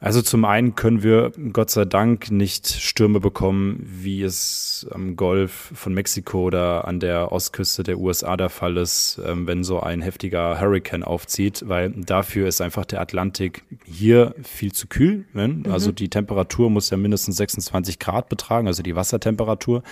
Also 0.00 0.22
zum 0.22 0.44
einen 0.44 0.76
können 0.76 1.02
wir 1.02 1.32
Gott 1.52 1.70
sei 1.70 1.84
Dank 1.84 2.30
nicht 2.30 2.68
Stürme 2.68 3.18
bekommen, 3.18 3.84
wie 3.84 4.22
es 4.22 4.86
am 4.92 5.16
Golf 5.16 5.72
von 5.74 5.92
Mexiko 5.92 6.42
oder 6.42 6.86
an 6.86 7.00
der 7.00 7.32
Ostküste 7.32 7.82
der 7.82 7.98
USA 7.98 8.36
der 8.36 8.48
Fall 8.48 8.76
ist, 8.76 9.20
ähm, 9.26 9.48
wenn 9.48 9.64
so 9.64 9.80
ein 9.80 10.00
heftiger 10.00 10.60
Hurricane 10.60 11.02
aufzieht, 11.02 11.64
weil 11.66 11.90
dafür 11.90 12.46
ist 12.46 12.60
einfach 12.60 12.84
der 12.84 13.00
Atlantik 13.00 13.64
hier 13.84 14.36
viel 14.44 14.70
zu 14.70 14.86
kühl. 14.86 15.24
Ne? 15.32 15.48
Mhm. 15.48 15.72
Also 15.72 15.90
die 15.90 16.08
Temperatur 16.08 16.70
muss 16.70 16.90
ja 16.90 16.96
mindestens 16.96 17.36
26 17.36 17.98
Grad 17.98 18.28
betragen, 18.28 18.68
also 18.68 18.84
die 18.84 18.94
Wassertemperatur. 18.94 19.82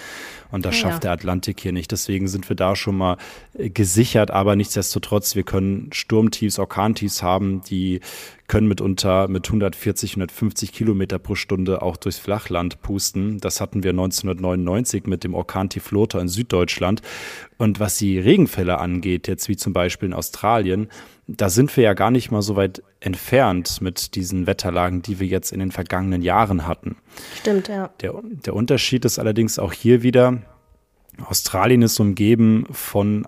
Und 0.53 0.65
das 0.65 0.77
ja, 0.77 0.83
schafft 0.83 1.03
der 1.03 1.11
Atlantik 1.11 1.59
hier 1.59 1.73
nicht. 1.73 1.91
Deswegen 1.91 2.29
sind 2.29 2.49
wir 2.49 2.55
da 2.55 2.77
schon 2.77 2.97
mal 2.97 3.17
gesichert, 3.55 4.31
aber 4.31 4.55
nichtsdestotrotz, 4.55 5.35
wir 5.35 5.43
können 5.43 5.91
Sturmtiefs, 5.93 6.61
Orkantiefs 6.61 7.25
haben, 7.25 7.63
die 7.63 8.01
können 8.49 8.69
mitunter 8.69 9.29
mit 9.29 9.47
140, 9.47 10.12
150 10.12 10.73
Kilometer 10.73 11.19
pro 11.19 11.35
Stunde 11.35 11.83
auch 11.83 11.97
durchs 11.97 12.19
Flachland 12.19 12.81
pusten. 12.83 13.38
Das 13.38 13.61
hatten 13.61 13.83
wir 13.83 13.91
1999 13.91 15.07
mit 15.07 15.25
dem 15.25 15.35
Orkan 15.35 15.69
Tiflota 15.69 16.21
in 16.21 16.29
Süddeutschland. 16.29 17.03
Und 17.59 17.81
was 17.81 17.99
die 17.99 18.19
Regenfälle 18.19 18.79
angeht, 18.79 19.29
jetzt 19.29 19.49
wie 19.49 19.57
zum 19.57 19.73
Beispiel 19.73 20.09
in 20.09 20.15
Australien, 20.15 20.88
da 21.26 21.50
sind 21.50 21.76
wir 21.76 21.85
ja 21.85 21.95
gar 21.95 22.11
nicht 22.11 22.31
mal 22.31 22.43
so 22.43 22.55
weit 22.55 22.83
entfernt 23.00 23.81
mit 23.81 24.15
diesen 24.15 24.47
Wetterlagen, 24.47 25.03
die 25.03 25.19
wir 25.19 25.26
jetzt 25.26 25.53
in 25.53 25.59
den 25.59 25.73
vergangenen 25.73 26.23
Jahren 26.23 26.67
hatten. 26.67 26.97
Stimmt, 27.41 27.69
ja. 27.69 27.91
Der, 28.00 28.15
der 28.23 28.55
Unterschied 28.55 29.05
ist 29.05 29.19
allerdings 29.19 29.59
auch 29.59 29.73
hier 29.73 30.03
wieder, 30.03 30.43
Australien 31.25 31.83
ist 31.83 31.99
umgeben 31.99 32.67
von 32.71 33.26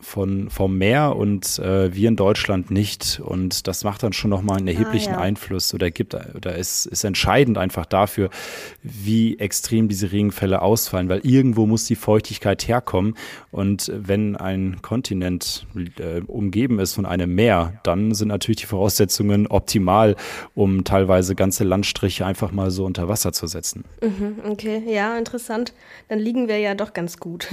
von, 0.00 0.50
vom 0.50 0.78
Meer 0.78 1.16
und 1.16 1.58
äh, 1.58 1.94
wir 1.94 2.08
in 2.08 2.16
Deutschland 2.16 2.70
nicht. 2.70 3.20
Und 3.24 3.66
das 3.66 3.84
macht 3.84 4.02
dann 4.02 4.12
schon 4.12 4.30
nochmal 4.30 4.58
einen 4.58 4.68
ah, 4.68 4.72
erheblichen 4.72 5.14
ah, 5.14 5.18
ja. 5.18 5.20
Einfluss 5.20 5.74
oder 5.74 5.90
gibt 5.90 6.14
oder 6.34 6.56
ist, 6.56 6.86
ist 6.86 7.04
entscheidend 7.04 7.58
einfach 7.58 7.86
dafür, 7.86 8.30
wie 8.82 9.38
extrem 9.38 9.88
diese 9.88 10.12
Regenfälle 10.12 10.62
ausfallen, 10.62 11.08
weil 11.08 11.20
irgendwo 11.24 11.66
muss 11.66 11.84
die 11.84 11.96
Feuchtigkeit 11.96 12.66
herkommen. 12.66 13.14
Und 13.50 13.92
wenn 13.94 14.36
ein 14.36 14.82
Kontinent 14.82 15.66
äh, 15.98 16.20
umgeben 16.20 16.78
ist 16.78 16.94
von 16.94 17.06
einem 17.06 17.34
Meer, 17.34 17.74
dann 17.82 18.14
sind 18.14 18.28
natürlich 18.28 18.60
die 18.60 18.66
Voraussetzungen 18.66 19.46
optimal, 19.46 20.16
um 20.54 20.84
teilweise 20.84 21.34
ganze 21.34 21.64
Landstriche 21.64 22.24
einfach 22.24 22.52
mal 22.52 22.70
so 22.70 22.84
unter 22.84 23.08
Wasser 23.08 23.32
zu 23.32 23.46
setzen. 23.46 23.84
Mhm, 24.02 24.50
okay, 24.50 24.82
ja, 24.86 25.16
interessant. 25.18 25.72
Dann 26.08 26.18
liegen 26.18 26.48
wir 26.48 26.58
ja 26.58 26.74
doch 26.74 26.92
ganz 26.92 27.18
gut. 27.18 27.48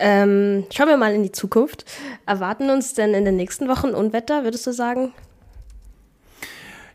Ähm, 0.00 0.64
schauen 0.72 0.88
wir 0.88 0.96
mal 0.96 1.14
in 1.14 1.22
die 1.22 1.32
Zukunft. 1.32 1.84
Erwarten 2.26 2.70
uns 2.70 2.94
denn 2.94 3.14
in 3.14 3.24
den 3.24 3.36
nächsten 3.36 3.68
Wochen 3.68 3.90
Unwetter, 3.90 4.44
würdest 4.44 4.66
du 4.66 4.72
sagen? 4.72 5.12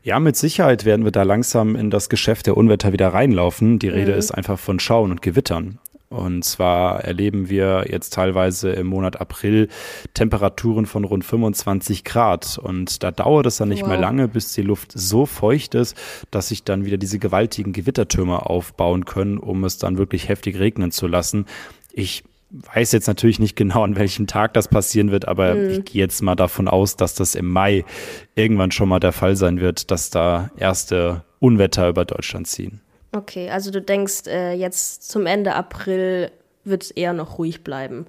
Ja, 0.03 0.19
mit 0.19 0.35
Sicherheit 0.35 0.85
werden 0.85 1.05
wir 1.05 1.11
da 1.11 1.23
langsam 1.23 1.75
in 1.75 1.89
das 1.89 2.09
Geschäft 2.09 2.47
der 2.47 2.57
Unwetter 2.57 2.93
wieder 2.93 3.09
reinlaufen. 3.09 3.79
Die 3.79 3.89
Rede 3.89 4.13
mhm. 4.13 4.17
ist 4.19 4.31
einfach 4.31 4.59
von 4.59 4.79
Schauen 4.79 5.11
und 5.11 5.21
Gewittern. 5.21 5.79
Und 6.09 6.45
zwar 6.45 7.03
erleben 7.03 7.49
wir 7.49 7.87
jetzt 7.89 8.13
teilweise 8.13 8.71
im 8.71 8.87
Monat 8.87 9.19
April 9.19 9.67
Temperaturen 10.13 10.85
von 10.85 11.03
rund 11.03 11.25
25 11.25 12.03
Grad. 12.03 12.59
Und 12.59 13.03
da 13.03 13.11
dauert 13.11 13.47
es 13.47 13.57
dann 13.57 13.69
nicht 13.69 13.81
wow. 13.81 13.89
mehr 13.89 13.97
lange, 13.97 14.27
bis 14.27 14.53
die 14.53 14.61
Luft 14.61 14.91
so 14.93 15.25
feucht 15.25 15.75
ist, 15.75 15.97
dass 16.31 16.49
sich 16.49 16.63
dann 16.63 16.85
wieder 16.85 16.97
diese 16.97 17.19
gewaltigen 17.19 17.73
Gewittertürme 17.73 18.45
aufbauen 18.45 19.05
können, 19.05 19.39
um 19.39 19.63
es 19.63 19.77
dann 19.77 19.97
wirklich 19.97 20.29
heftig 20.29 20.59
regnen 20.59 20.91
zu 20.91 21.07
lassen. 21.07 21.45
Ich 21.91 22.23
weiß 22.73 22.91
jetzt 22.91 23.07
natürlich 23.07 23.39
nicht 23.39 23.55
genau, 23.55 23.83
an 23.83 23.95
welchem 23.95 24.27
Tag 24.27 24.53
das 24.53 24.67
passieren 24.67 25.11
wird, 25.11 25.27
aber 25.27 25.55
mhm. 25.55 25.69
ich 25.69 25.85
gehe 25.85 26.01
jetzt 26.01 26.21
mal 26.21 26.35
davon 26.35 26.67
aus, 26.67 26.95
dass 26.95 27.15
das 27.15 27.35
im 27.35 27.49
Mai 27.49 27.85
irgendwann 28.35 28.71
schon 28.71 28.89
mal 28.89 28.99
der 28.99 29.11
Fall 29.11 29.35
sein 29.35 29.59
wird, 29.59 29.91
dass 29.91 30.09
da 30.09 30.51
erste 30.57 31.23
Unwetter 31.39 31.89
über 31.89 32.05
Deutschland 32.05 32.47
ziehen. 32.47 32.81
Okay, 33.11 33.49
also 33.49 33.71
du 33.71 33.81
denkst, 33.81 34.27
äh, 34.27 34.53
jetzt 34.53 35.09
zum 35.09 35.25
Ende 35.25 35.55
April 35.55 36.31
wird 36.63 36.83
es 36.83 36.91
eher 36.91 37.13
noch 37.13 37.37
ruhig 37.37 37.63
bleiben. 37.63 38.05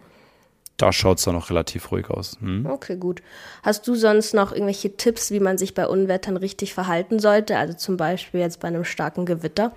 Da 0.76 0.92
schaut 0.92 1.18
es 1.18 1.24
dann 1.24 1.34
noch 1.34 1.48
relativ 1.48 1.90
ruhig 1.90 2.10
aus. 2.10 2.36
Hm? 2.40 2.66
Okay, 2.66 2.96
gut. 2.96 3.22
Hast 3.62 3.88
du 3.88 3.94
sonst 3.94 4.34
noch 4.34 4.52
irgendwelche 4.52 4.96
Tipps, 4.96 5.30
wie 5.30 5.40
man 5.40 5.56
sich 5.56 5.74
bei 5.74 5.86
Unwettern 5.86 6.36
richtig 6.36 6.74
verhalten 6.74 7.18
sollte? 7.18 7.56
Also 7.56 7.74
zum 7.74 7.96
Beispiel 7.96 8.40
jetzt 8.40 8.60
bei 8.60 8.68
einem 8.68 8.84
starken 8.84 9.24
Gewitter? 9.24 9.72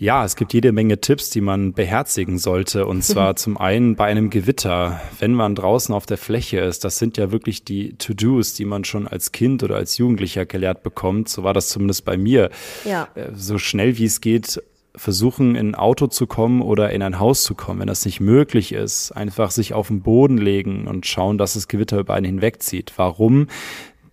Ja, 0.00 0.24
es 0.24 0.34
gibt 0.34 0.54
jede 0.54 0.72
Menge 0.72 0.98
Tipps, 0.98 1.28
die 1.28 1.42
man 1.42 1.74
beherzigen 1.74 2.38
sollte. 2.38 2.86
Und 2.86 3.04
zwar 3.04 3.36
zum 3.36 3.58
einen 3.58 3.96
bei 3.96 4.06
einem 4.06 4.30
Gewitter, 4.30 4.98
wenn 5.18 5.34
man 5.34 5.54
draußen 5.54 5.94
auf 5.94 6.06
der 6.06 6.16
Fläche 6.16 6.58
ist. 6.58 6.84
Das 6.84 6.96
sind 6.96 7.18
ja 7.18 7.30
wirklich 7.30 7.64
die 7.64 7.92
To-Dos, 7.98 8.54
die 8.54 8.64
man 8.64 8.84
schon 8.84 9.06
als 9.06 9.30
Kind 9.30 9.62
oder 9.62 9.76
als 9.76 9.98
Jugendlicher 9.98 10.46
gelehrt 10.46 10.82
bekommt. 10.82 11.28
So 11.28 11.44
war 11.44 11.52
das 11.52 11.68
zumindest 11.68 12.06
bei 12.06 12.16
mir. 12.16 12.48
Ja. 12.86 13.08
Äh, 13.14 13.32
so 13.34 13.58
schnell 13.58 13.98
wie 13.98 14.06
es 14.06 14.22
geht, 14.22 14.62
versuchen, 14.96 15.54
in 15.54 15.68
ein 15.68 15.74
Auto 15.74 16.06
zu 16.06 16.26
kommen 16.26 16.62
oder 16.62 16.90
in 16.90 17.02
ein 17.02 17.20
Haus 17.20 17.44
zu 17.44 17.54
kommen. 17.54 17.80
Wenn 17.80 17.86
das 17.86 18.04
nicht 18.06 18.20
möglich 18.20 18.72
ist, 18.72 19.12
einfach 19.12 19.50
sich 19.50 19.74
auf 19.74 19.88
den 19.88 20.00
Boden 20.00 20.38
legen 20.38 20.86
und 20.88 21.06
schauen, 21.06 21.36
dass 21.36 21.54
das 21.54 21.68
Gewitter 21.68 21.98
über 21.98 22.14
einen 22.14 22.26
hinwegzieht. 22.26 22.94
Warum? 22.96 23.48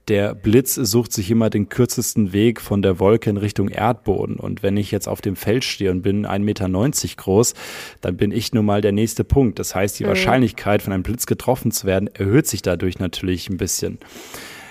Der 0.07 0.35
Blitz 0.35 0.75
sucht 0.75 1.11
sich 1.11 1.29
immer 1.29 1.49
den 1.49 1.69
kürzesten 1.69 2.31
Weg 2.31 2.61
von 2.61 2.81
der 2.81 2.99
Wolke 2.99 3.29
in 3.29 3.37
Richtung 3.37 3.69
Erdboden. 3.69 4.37
Und 4.37 4.63
wenn 4.63 4.77
ich 4.77 4.91
jetzt 4.91 5.07
auf 5.07 5.21
dem 5.21 5.35
Feld 5.35 5.63
stehe 5.63 5.91
und 5.91 6.01
bin 6.01 6.25
1,90 6.25 6.39
Meter 6.39 6.69
groß, 7.17 7.53
dann 8.01 8.17
bin 8.17 8.31
ich 8.31 8.53
nun 8.53 8.65
mal 8.65 8.81
der 8.81 8.93
nächste 8.93 9.23
Punkt. 9.23 9.59
Das 9.59 9.75
heißt, 9.75 9.99
die 9.99 10.03
mhm. 10.03 10.09
Wahrscheinlichkeit, 10.09 10.81
von 10.81 10.93
einem 10.93 11.03
Blitz 11.03 11.25
getroffen 11.25 11.71
zu 11.71 11.85
werden, 11.87 12.09
erhöht 12.13 12.47
sich 12.47 12.61
dadurch 12.61 12.99
natürlich 12.99 13.49
ein 13.49 13.57
bisschen. 13.57 13.99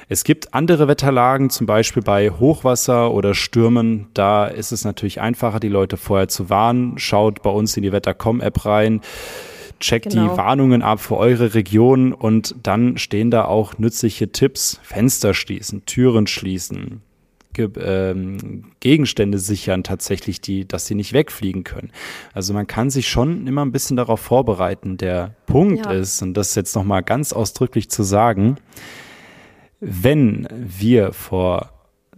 Es 0.08 0.22
gibt 0.22 0.54
andere 0.54 0.86
Wetterlagen, 0.86 1.50
zum 1.50 1.66
Beispiel 1.66 2.02
bei 2.02 2.30
Hochwasser 2.30 3.12
oder 3.12 3.34
Stürmen. 3.34 4.06
Da 4.14 4.46
ist 4.46 4.70
es 4.70 4.84
natürlich 4.84 5.20
einfacher, 5.20 5.58
die 5.58 5.68
Leute 5.68 5.96
vorher 5.96 6.28
zu 6.28 6.48
warnen. 6.48 6.96
Schaut 6.98 7.42
bei 7.42 7.50
uns 7.50 7.76
in 7.76 7.82
die 7.82 7.92
Wettercom-App 7.92 8.64
rein 8.64 9.00
checkt 9.80 10.10
genau. 10.10 10.32
die 10.32 10.36
Warnungen 10.38 10.82
ab 10.82 11.00
für 11.00 11.16
eure 11.16 11.54
Region 11.54 12.12
und 12.12 12.54
dann 12.62 12.98
stehen 12.98 13.30
da 13.30 13.44
auch 13.44 13.78
nützliche 13.78 14.32
Tipps. 14.32 14.80
Fenster 14.82 15.34
schließen, 15.34 15.84
Türen 15.86 16.26
schließen, 16.26 17.02
Ge 17.52 17.70
ähm, 17.82 18.64
Gegenstände 18.80 19.38
sichern 19.38 19.82
tatsächlich, 19.82 20.42
die, 20.42 20.68
dass 20.68 20.86
sie 20.86 20.94
nicht 20.94 21.14
wegfliegen 21.14 21.64
können. 21.64 21.90
Also 22.34 22.52
man 22.52 22.66
kann 22.66 22.90
sich 22.90 23.08
schon 23.08 23.46
immer 23.46 23.64
ein 23.64 23.72
bisschen 23.72 23.96
darauf 23.96 24.20
vorbereiten. 24.20 24.98
Der 24.98 25.34
Punkt 25.46 25.86
ja. 25.86 25.92
ist, 25.92 26.20
und 26.20 26.34
das 26.34 26.54
jetzt 26.54 26.76
nochmal 26.76 27.02
ganz 27.02 27.32
ausdrücklich 27.32 27.88
zu 27.88 28.02
sagen, 28.02 28.56
wenn 29.80 30.46
wir 30.52 31.14
vor 31.14 31.70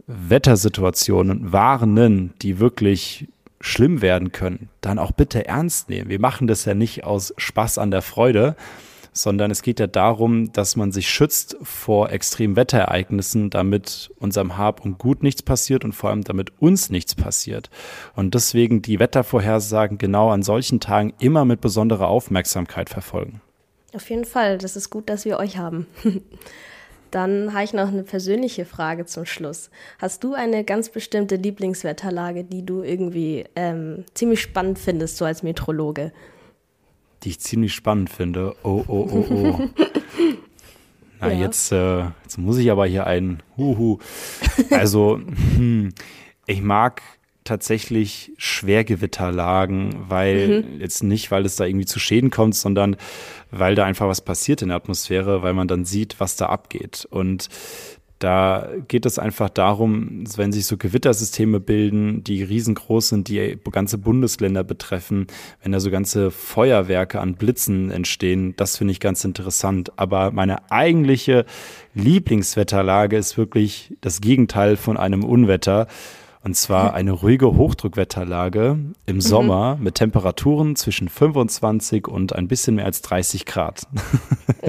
Wettersituationen 0.08 1.52
warnen, 1.52 2.32
die 2.42 2.58
wirklich 2.58 3.28
schlimm 3.60 4.02
werden 4.02 4.32
können, 4.32 4.68
dann 4.80 4.98
auch 4.98 5.12
bitte 5.12 5.46
ernst 5.46 5.88
nehmen. 5.88 6.10
Wir 6.10 6.20
machen 6.20 6.46
das 6.46 6.64
ja 6.64 6.74
nicht 6.74 7.04
aus 7.04 7.34
Spaß 7.36 7.78
an 7.78 7.90
der 7.90 8.02
Freude, 8.02 8.56
sondern 9.12 9.50
es 9.50 9.62
geht 9.62 9.80
ja 9.80 9.86
darum, 9.86 10.52
dass 10.52 10.76
man 10.76 10.92
sich 10.92 11.08
schützt 11.08 11.56
vor 11.62 12.10
extremen 12.10 12.56
Wetterereignissen, 12.56 13.50
damit 13.50 14.10
unserem 14.18 14.56
Hab 14.56 14.84
und 14.84 14.98
Gut 14.98 15.22
nichts 15.22 15.42
passiert 15.42 15.84
und 15.84 15.92
vor 15.92 16.10
allem 16.10 16.24
damit 16.24 16.52
uns 16.60 16.90
nichts 16.90 17.14
passiert. 17.14 17.70
Und 18.14 18.34
deswegen 18.34 18.82
die 18.82 19.00
Wettervorhersagen 19.00 19.98
genau 19.98 20.30
an 20.30 20.42
solchen 20.42 20.80
Tagen 20.80 21.14
immer 21.18 21.44
mit 21.44 21.60
besonderer 21.60 22.08
Aufmerksamkeit 22.08 22.88
verfolgen. 22.90 23.40
Auf 23.94 24.08
jeden 24.10 24.24
Fall, 24.24 24.58
das 24.58 24.76
ist 24.76 24.90
gut, 24.90 25.08
dass 25.08 25.24
wir 25.24 25.38
euch 25.38 25.58
haben. 25.58 25.86
Dann 27.10 27.52
habe 27.54 27.64
ich 27.64 27.72
noch 27.72 27.88
eine 27.88 28.02
persönliche 28.02 28.64
Frage 28.64 29.06
zum 29.06 29.24
Schluss. 29.24 29.70
Hast 29.98 30.24
du 30.24 30.34
eine 30.34 30.64
ganz 30.64 30.90
bestimmte 30.90 31.36
Lieblingswetterlage, 31.36 32.44
die 32.44 32.64
du 32.64 32.82
irgendwie 32.82 33.44
ähm, 33.56 34.04
ziemlich 34.14 34.40
spannend 34.40 34.78
findest, 34.78 35.16
so 35.16 35.24
als 35.24 35.42
Metrologe? 35.42 36.12
Die 37.22 37.30
ich 37.30 37.40
ziemlich 37.40 37.74
spannend 37.74 38.10
finde. 38.10 38.54
Oh, 38.62 38.84
oh, 38.86 39.08
oh, 39.10 39.26
oh. 39.30 39.60
Na, 41.20 41.32
ja. 41.32 41.40
jetzt, 41.40 41.72
äh, 41.72 42.04
jetzt 42.22 42.38
muss 42.38 42.58
ich 42.58 42.70
aber 42.70 42.86
hier 42.86 43.06
einen 43.06 43.42
Huhu. 43.56 43.98
Also, 44.70 45.20
hm, 45.56 45.92
ich 46.46 46.62
mag 46.62 47.02
tatsächlich 47.48 48.32
Schwergewitterlagen, 48.36 49.96
weil 50.08 50.62
mhm. 50.62 50.80
jetzt 50.80 51.02
nicht, 51.02 51.30
weil 51.30 51.44
es 51.44 51.56
da 51.56 51.64
irgendwie 51.64 51.86
zu 51.86 51.98
Schäden 51.98 52.30
kommt, 52.30 52.54
sondern 52.54 52.96
weil 53.50 53.74
da 53.74 53.84
einfach 53.84 54.06
was 54.06 54.20
passiert 54.20 54.62
in 54.62 54.68
der 54.68 54.76
Atmosphäre, 54.76 55.42
weil 55.42 55.54
man 55.54 55.68
dann 55.68 55.84
sieht, 55.84 56.20
was 56.20 56.36
da 56.36 56.46
abgeht. 56.46 57.06
Und 57.10 57.48
da 58.18 58.68
geht 58.88 59.06
es 59.06 59.18
einfach 59.18 59.48
darum, 59.48 60.24
wenn 60.36 60.52
sich 60.52 60.66
so 60.66 60.76
Gewittersysteme 60.76 61.60
bilden, 61.60 62.24
die 62.24 62.42
riesengroß 62.42 63.10
sind, 63.10 63.28
die 63.28 63.56
ganze 63.70 63.96
Bundesländer 63.96 64.64
betreffen, 64.64 65.28
wenn 65.62 65.70
da 65.70 65.78
so 65.78 65.90
ganze 65.90 66.32
Feuerwerke 66.32 67.20
an 67.20 67.36
Blitzen 67.36 67.90
entstehen, 67.92 68.54
das 68.56 68.76
finde 68.76 68.92
ich 68.92 69.00
ganz 69.00 69.24
interessant. 69.24 69.92
Aber 69.96 70.32
meine 70.32 70.70
eigentliche 70.70 71.44
Lieblingswetterlage 71.94 73.16
ist 73.16 73.38
wirklich 73.38 73.94
das 74.00 74.20
Gegenteil 74.20 74.76
von 74.76 74.96
einem 74.96 75.22
Unwetter. 75.22 75.86
Und 76.44 76.54
zwar 76.56 76.94
eine 76.94 77.12
ruhige 77.12 77.56
Hochdruckwetterlage 77.56 78.78
im 79.06 79.16
mhm. 79.16 79.20
Sommer 79.20 79.76
mit 79.80 79.96
Temperaturen 79.96 80.76
zwischen 80.76 81.08
25 81.08 82.06
und 82.06 82.34
ein 82.34 82.48
bisschen 82.48 82.76
mehr 82.76 82.84
als 82.84 83.02
30 83.02 83.44
Grad. 83.44 83.82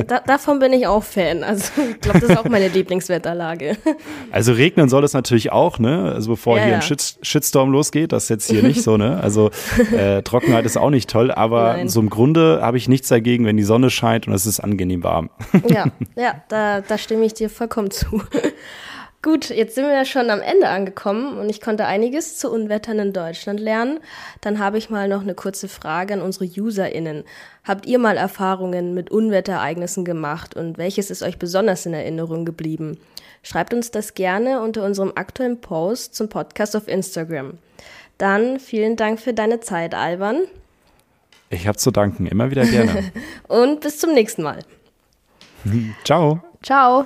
Da, 0.08 0.19
davon 0.19 0.60
bin 0.60 0.73
ich 0.73 0.88
auch 0.88 1.03
Fan. 1.03 1.43
Also 1.43 1.71
ich 1.89 2.01
glaube, 2.01 2.19
das 2.19 2.29
ist 2.29 2.38
auch 2.38 2.45
meine 2.45 2.67
Lieblingswetterlage. 2.67 3.77
Also 4.32 4.53
regnen 4.53 4.89
soll 4.89 5.03
es 5.03 5.13
natürlich 5.13 5.51
auch, 5.51 5.79
ne? 5.79 6.12
Also 6.13 6.32
bevor 6.32 6.58
ja, 6.58 6.65
hier 6.65 6.75
ein 6.75 6.82
Shit, 6.82 7.17
Shitstorm 7.21 7.71
losgeht, 7.71 8.12
das 8.12 8.23
ist 8.23 8.29
jetzt 8.29 8.51
hier 8.51 8.62
nicht 8.62 8.84
so, 8.84 8.95
ne? 8.95 9.19
Also 9.21 9.49
äh, 9.91 10.21
Trockenheit 10.23 10.65
ist 10.65 10.77
auch 10.77 10.91
nicht 10.91 11.10
toll, 11.10 11.32
aber 11.32 11.73
Nein. 11.73 11.89
so 11.89 11.99
im 11.99 12.10
Grunde 12.10 12.60
habe 12.62 12.77
ich 12.77 12.88
nichts 12.88 13.08
dagegen, 13.08 13.45
wenn 13.45 13.58
die 13.58 13.63
Sonne 13.63 13.89
scheint 13.89 14.27
und 14.27 14.34
es 14.34 14.45
ist 14.45 14.60
angenehm 14.60 15.03
warm. 15.03 15.29
Ja, 15.67 15.86
ja, 16.15 16.36
da, 16.49 16.82
da 16.82 16.97
stimme 16.97 17.25
ich 17.25 17.34
dir 17.34 17.49
vollkommen 17.49 17.91
zu. 17.91 18.21
Gut, 19.21 19.49
jetzt 19.49 19.75
sind 19.75 19.86
wir 19.86 19.93
ja 19.93 20.05
schon 20.05 20.29
am 20.29 20.39
Ende 20.39 20.69
angekommen 20.69 21.38
und 21.38 21.49
ich 21.49 21.60
konnte 21.60 21.86
einiges 21.86 22.38
zu 22.38 22.49
Unwettern 22.49 22.99
in 22.99 23.12
Deutschland 23.12 23.60
lernen. 23.60 23.99
Dann 24.39 24.60
habe 24.60 24.77
ich 24.77 24.89
mal 24.89 25.10
noch 25.10 25.21
eine 25.21 25.36
kurze 25.36 25.67
Frage 25.67 26.13
an 26.13 26.21
unsere 26.21 26.45
UserInnen. 26.45 27.25
Habt 27.65 27.86
ihr 27.86 27.99
mal 27.99 28.15
Erfahrungen 28.15 28.93
mit 28.93 29.12
Unwetterereignissen 29.12 30.05
gemacht 30.05 30.55
und 30.55 30.77
welches 30.77 31.12
ist 31.12 31.21
euch 31.21 31.38
besonders 31.38 31.86
in 31.86 31.93
Erinnerung 31.93 32.45
geblieben? 32.45 32.97
Schreibt 33.43 33.73
uns 33.73 33.91
das 33.91 34.13
gerne 34.13 34.62
unter 34.62 34.86
unserem 34.86 35.12
aktuellen 35.15 35.60
Post 35.60 36.15
zum 36.15 36.29
Podcast 36.29 36.77
auf 36.77 36.88
Instagram. 36.88 37.58
Dann 38.17 38.60
vielen 38.60 38.95
Dank 38.95 39.19
für 39.19 39.34
deine 39.34 39.60
Zeit, 39.60 39.95
Alban. 39.95 40.43
Ich 41.49 41.67
habe 41.67 41.77
zu 41.77 41.91
danken, 41.91 42.25
immer 42.25 42.51
wieder 42.51 42.65
gerne. 42.65 43.12
und 43.49 43.82
bis 43.82 43.99
zum 43.99 44.13
nächsten 44.13 44.43
Mal. 44.43 44.60
Ciao. 46.05 46.41
Ciao. 46.63 47.05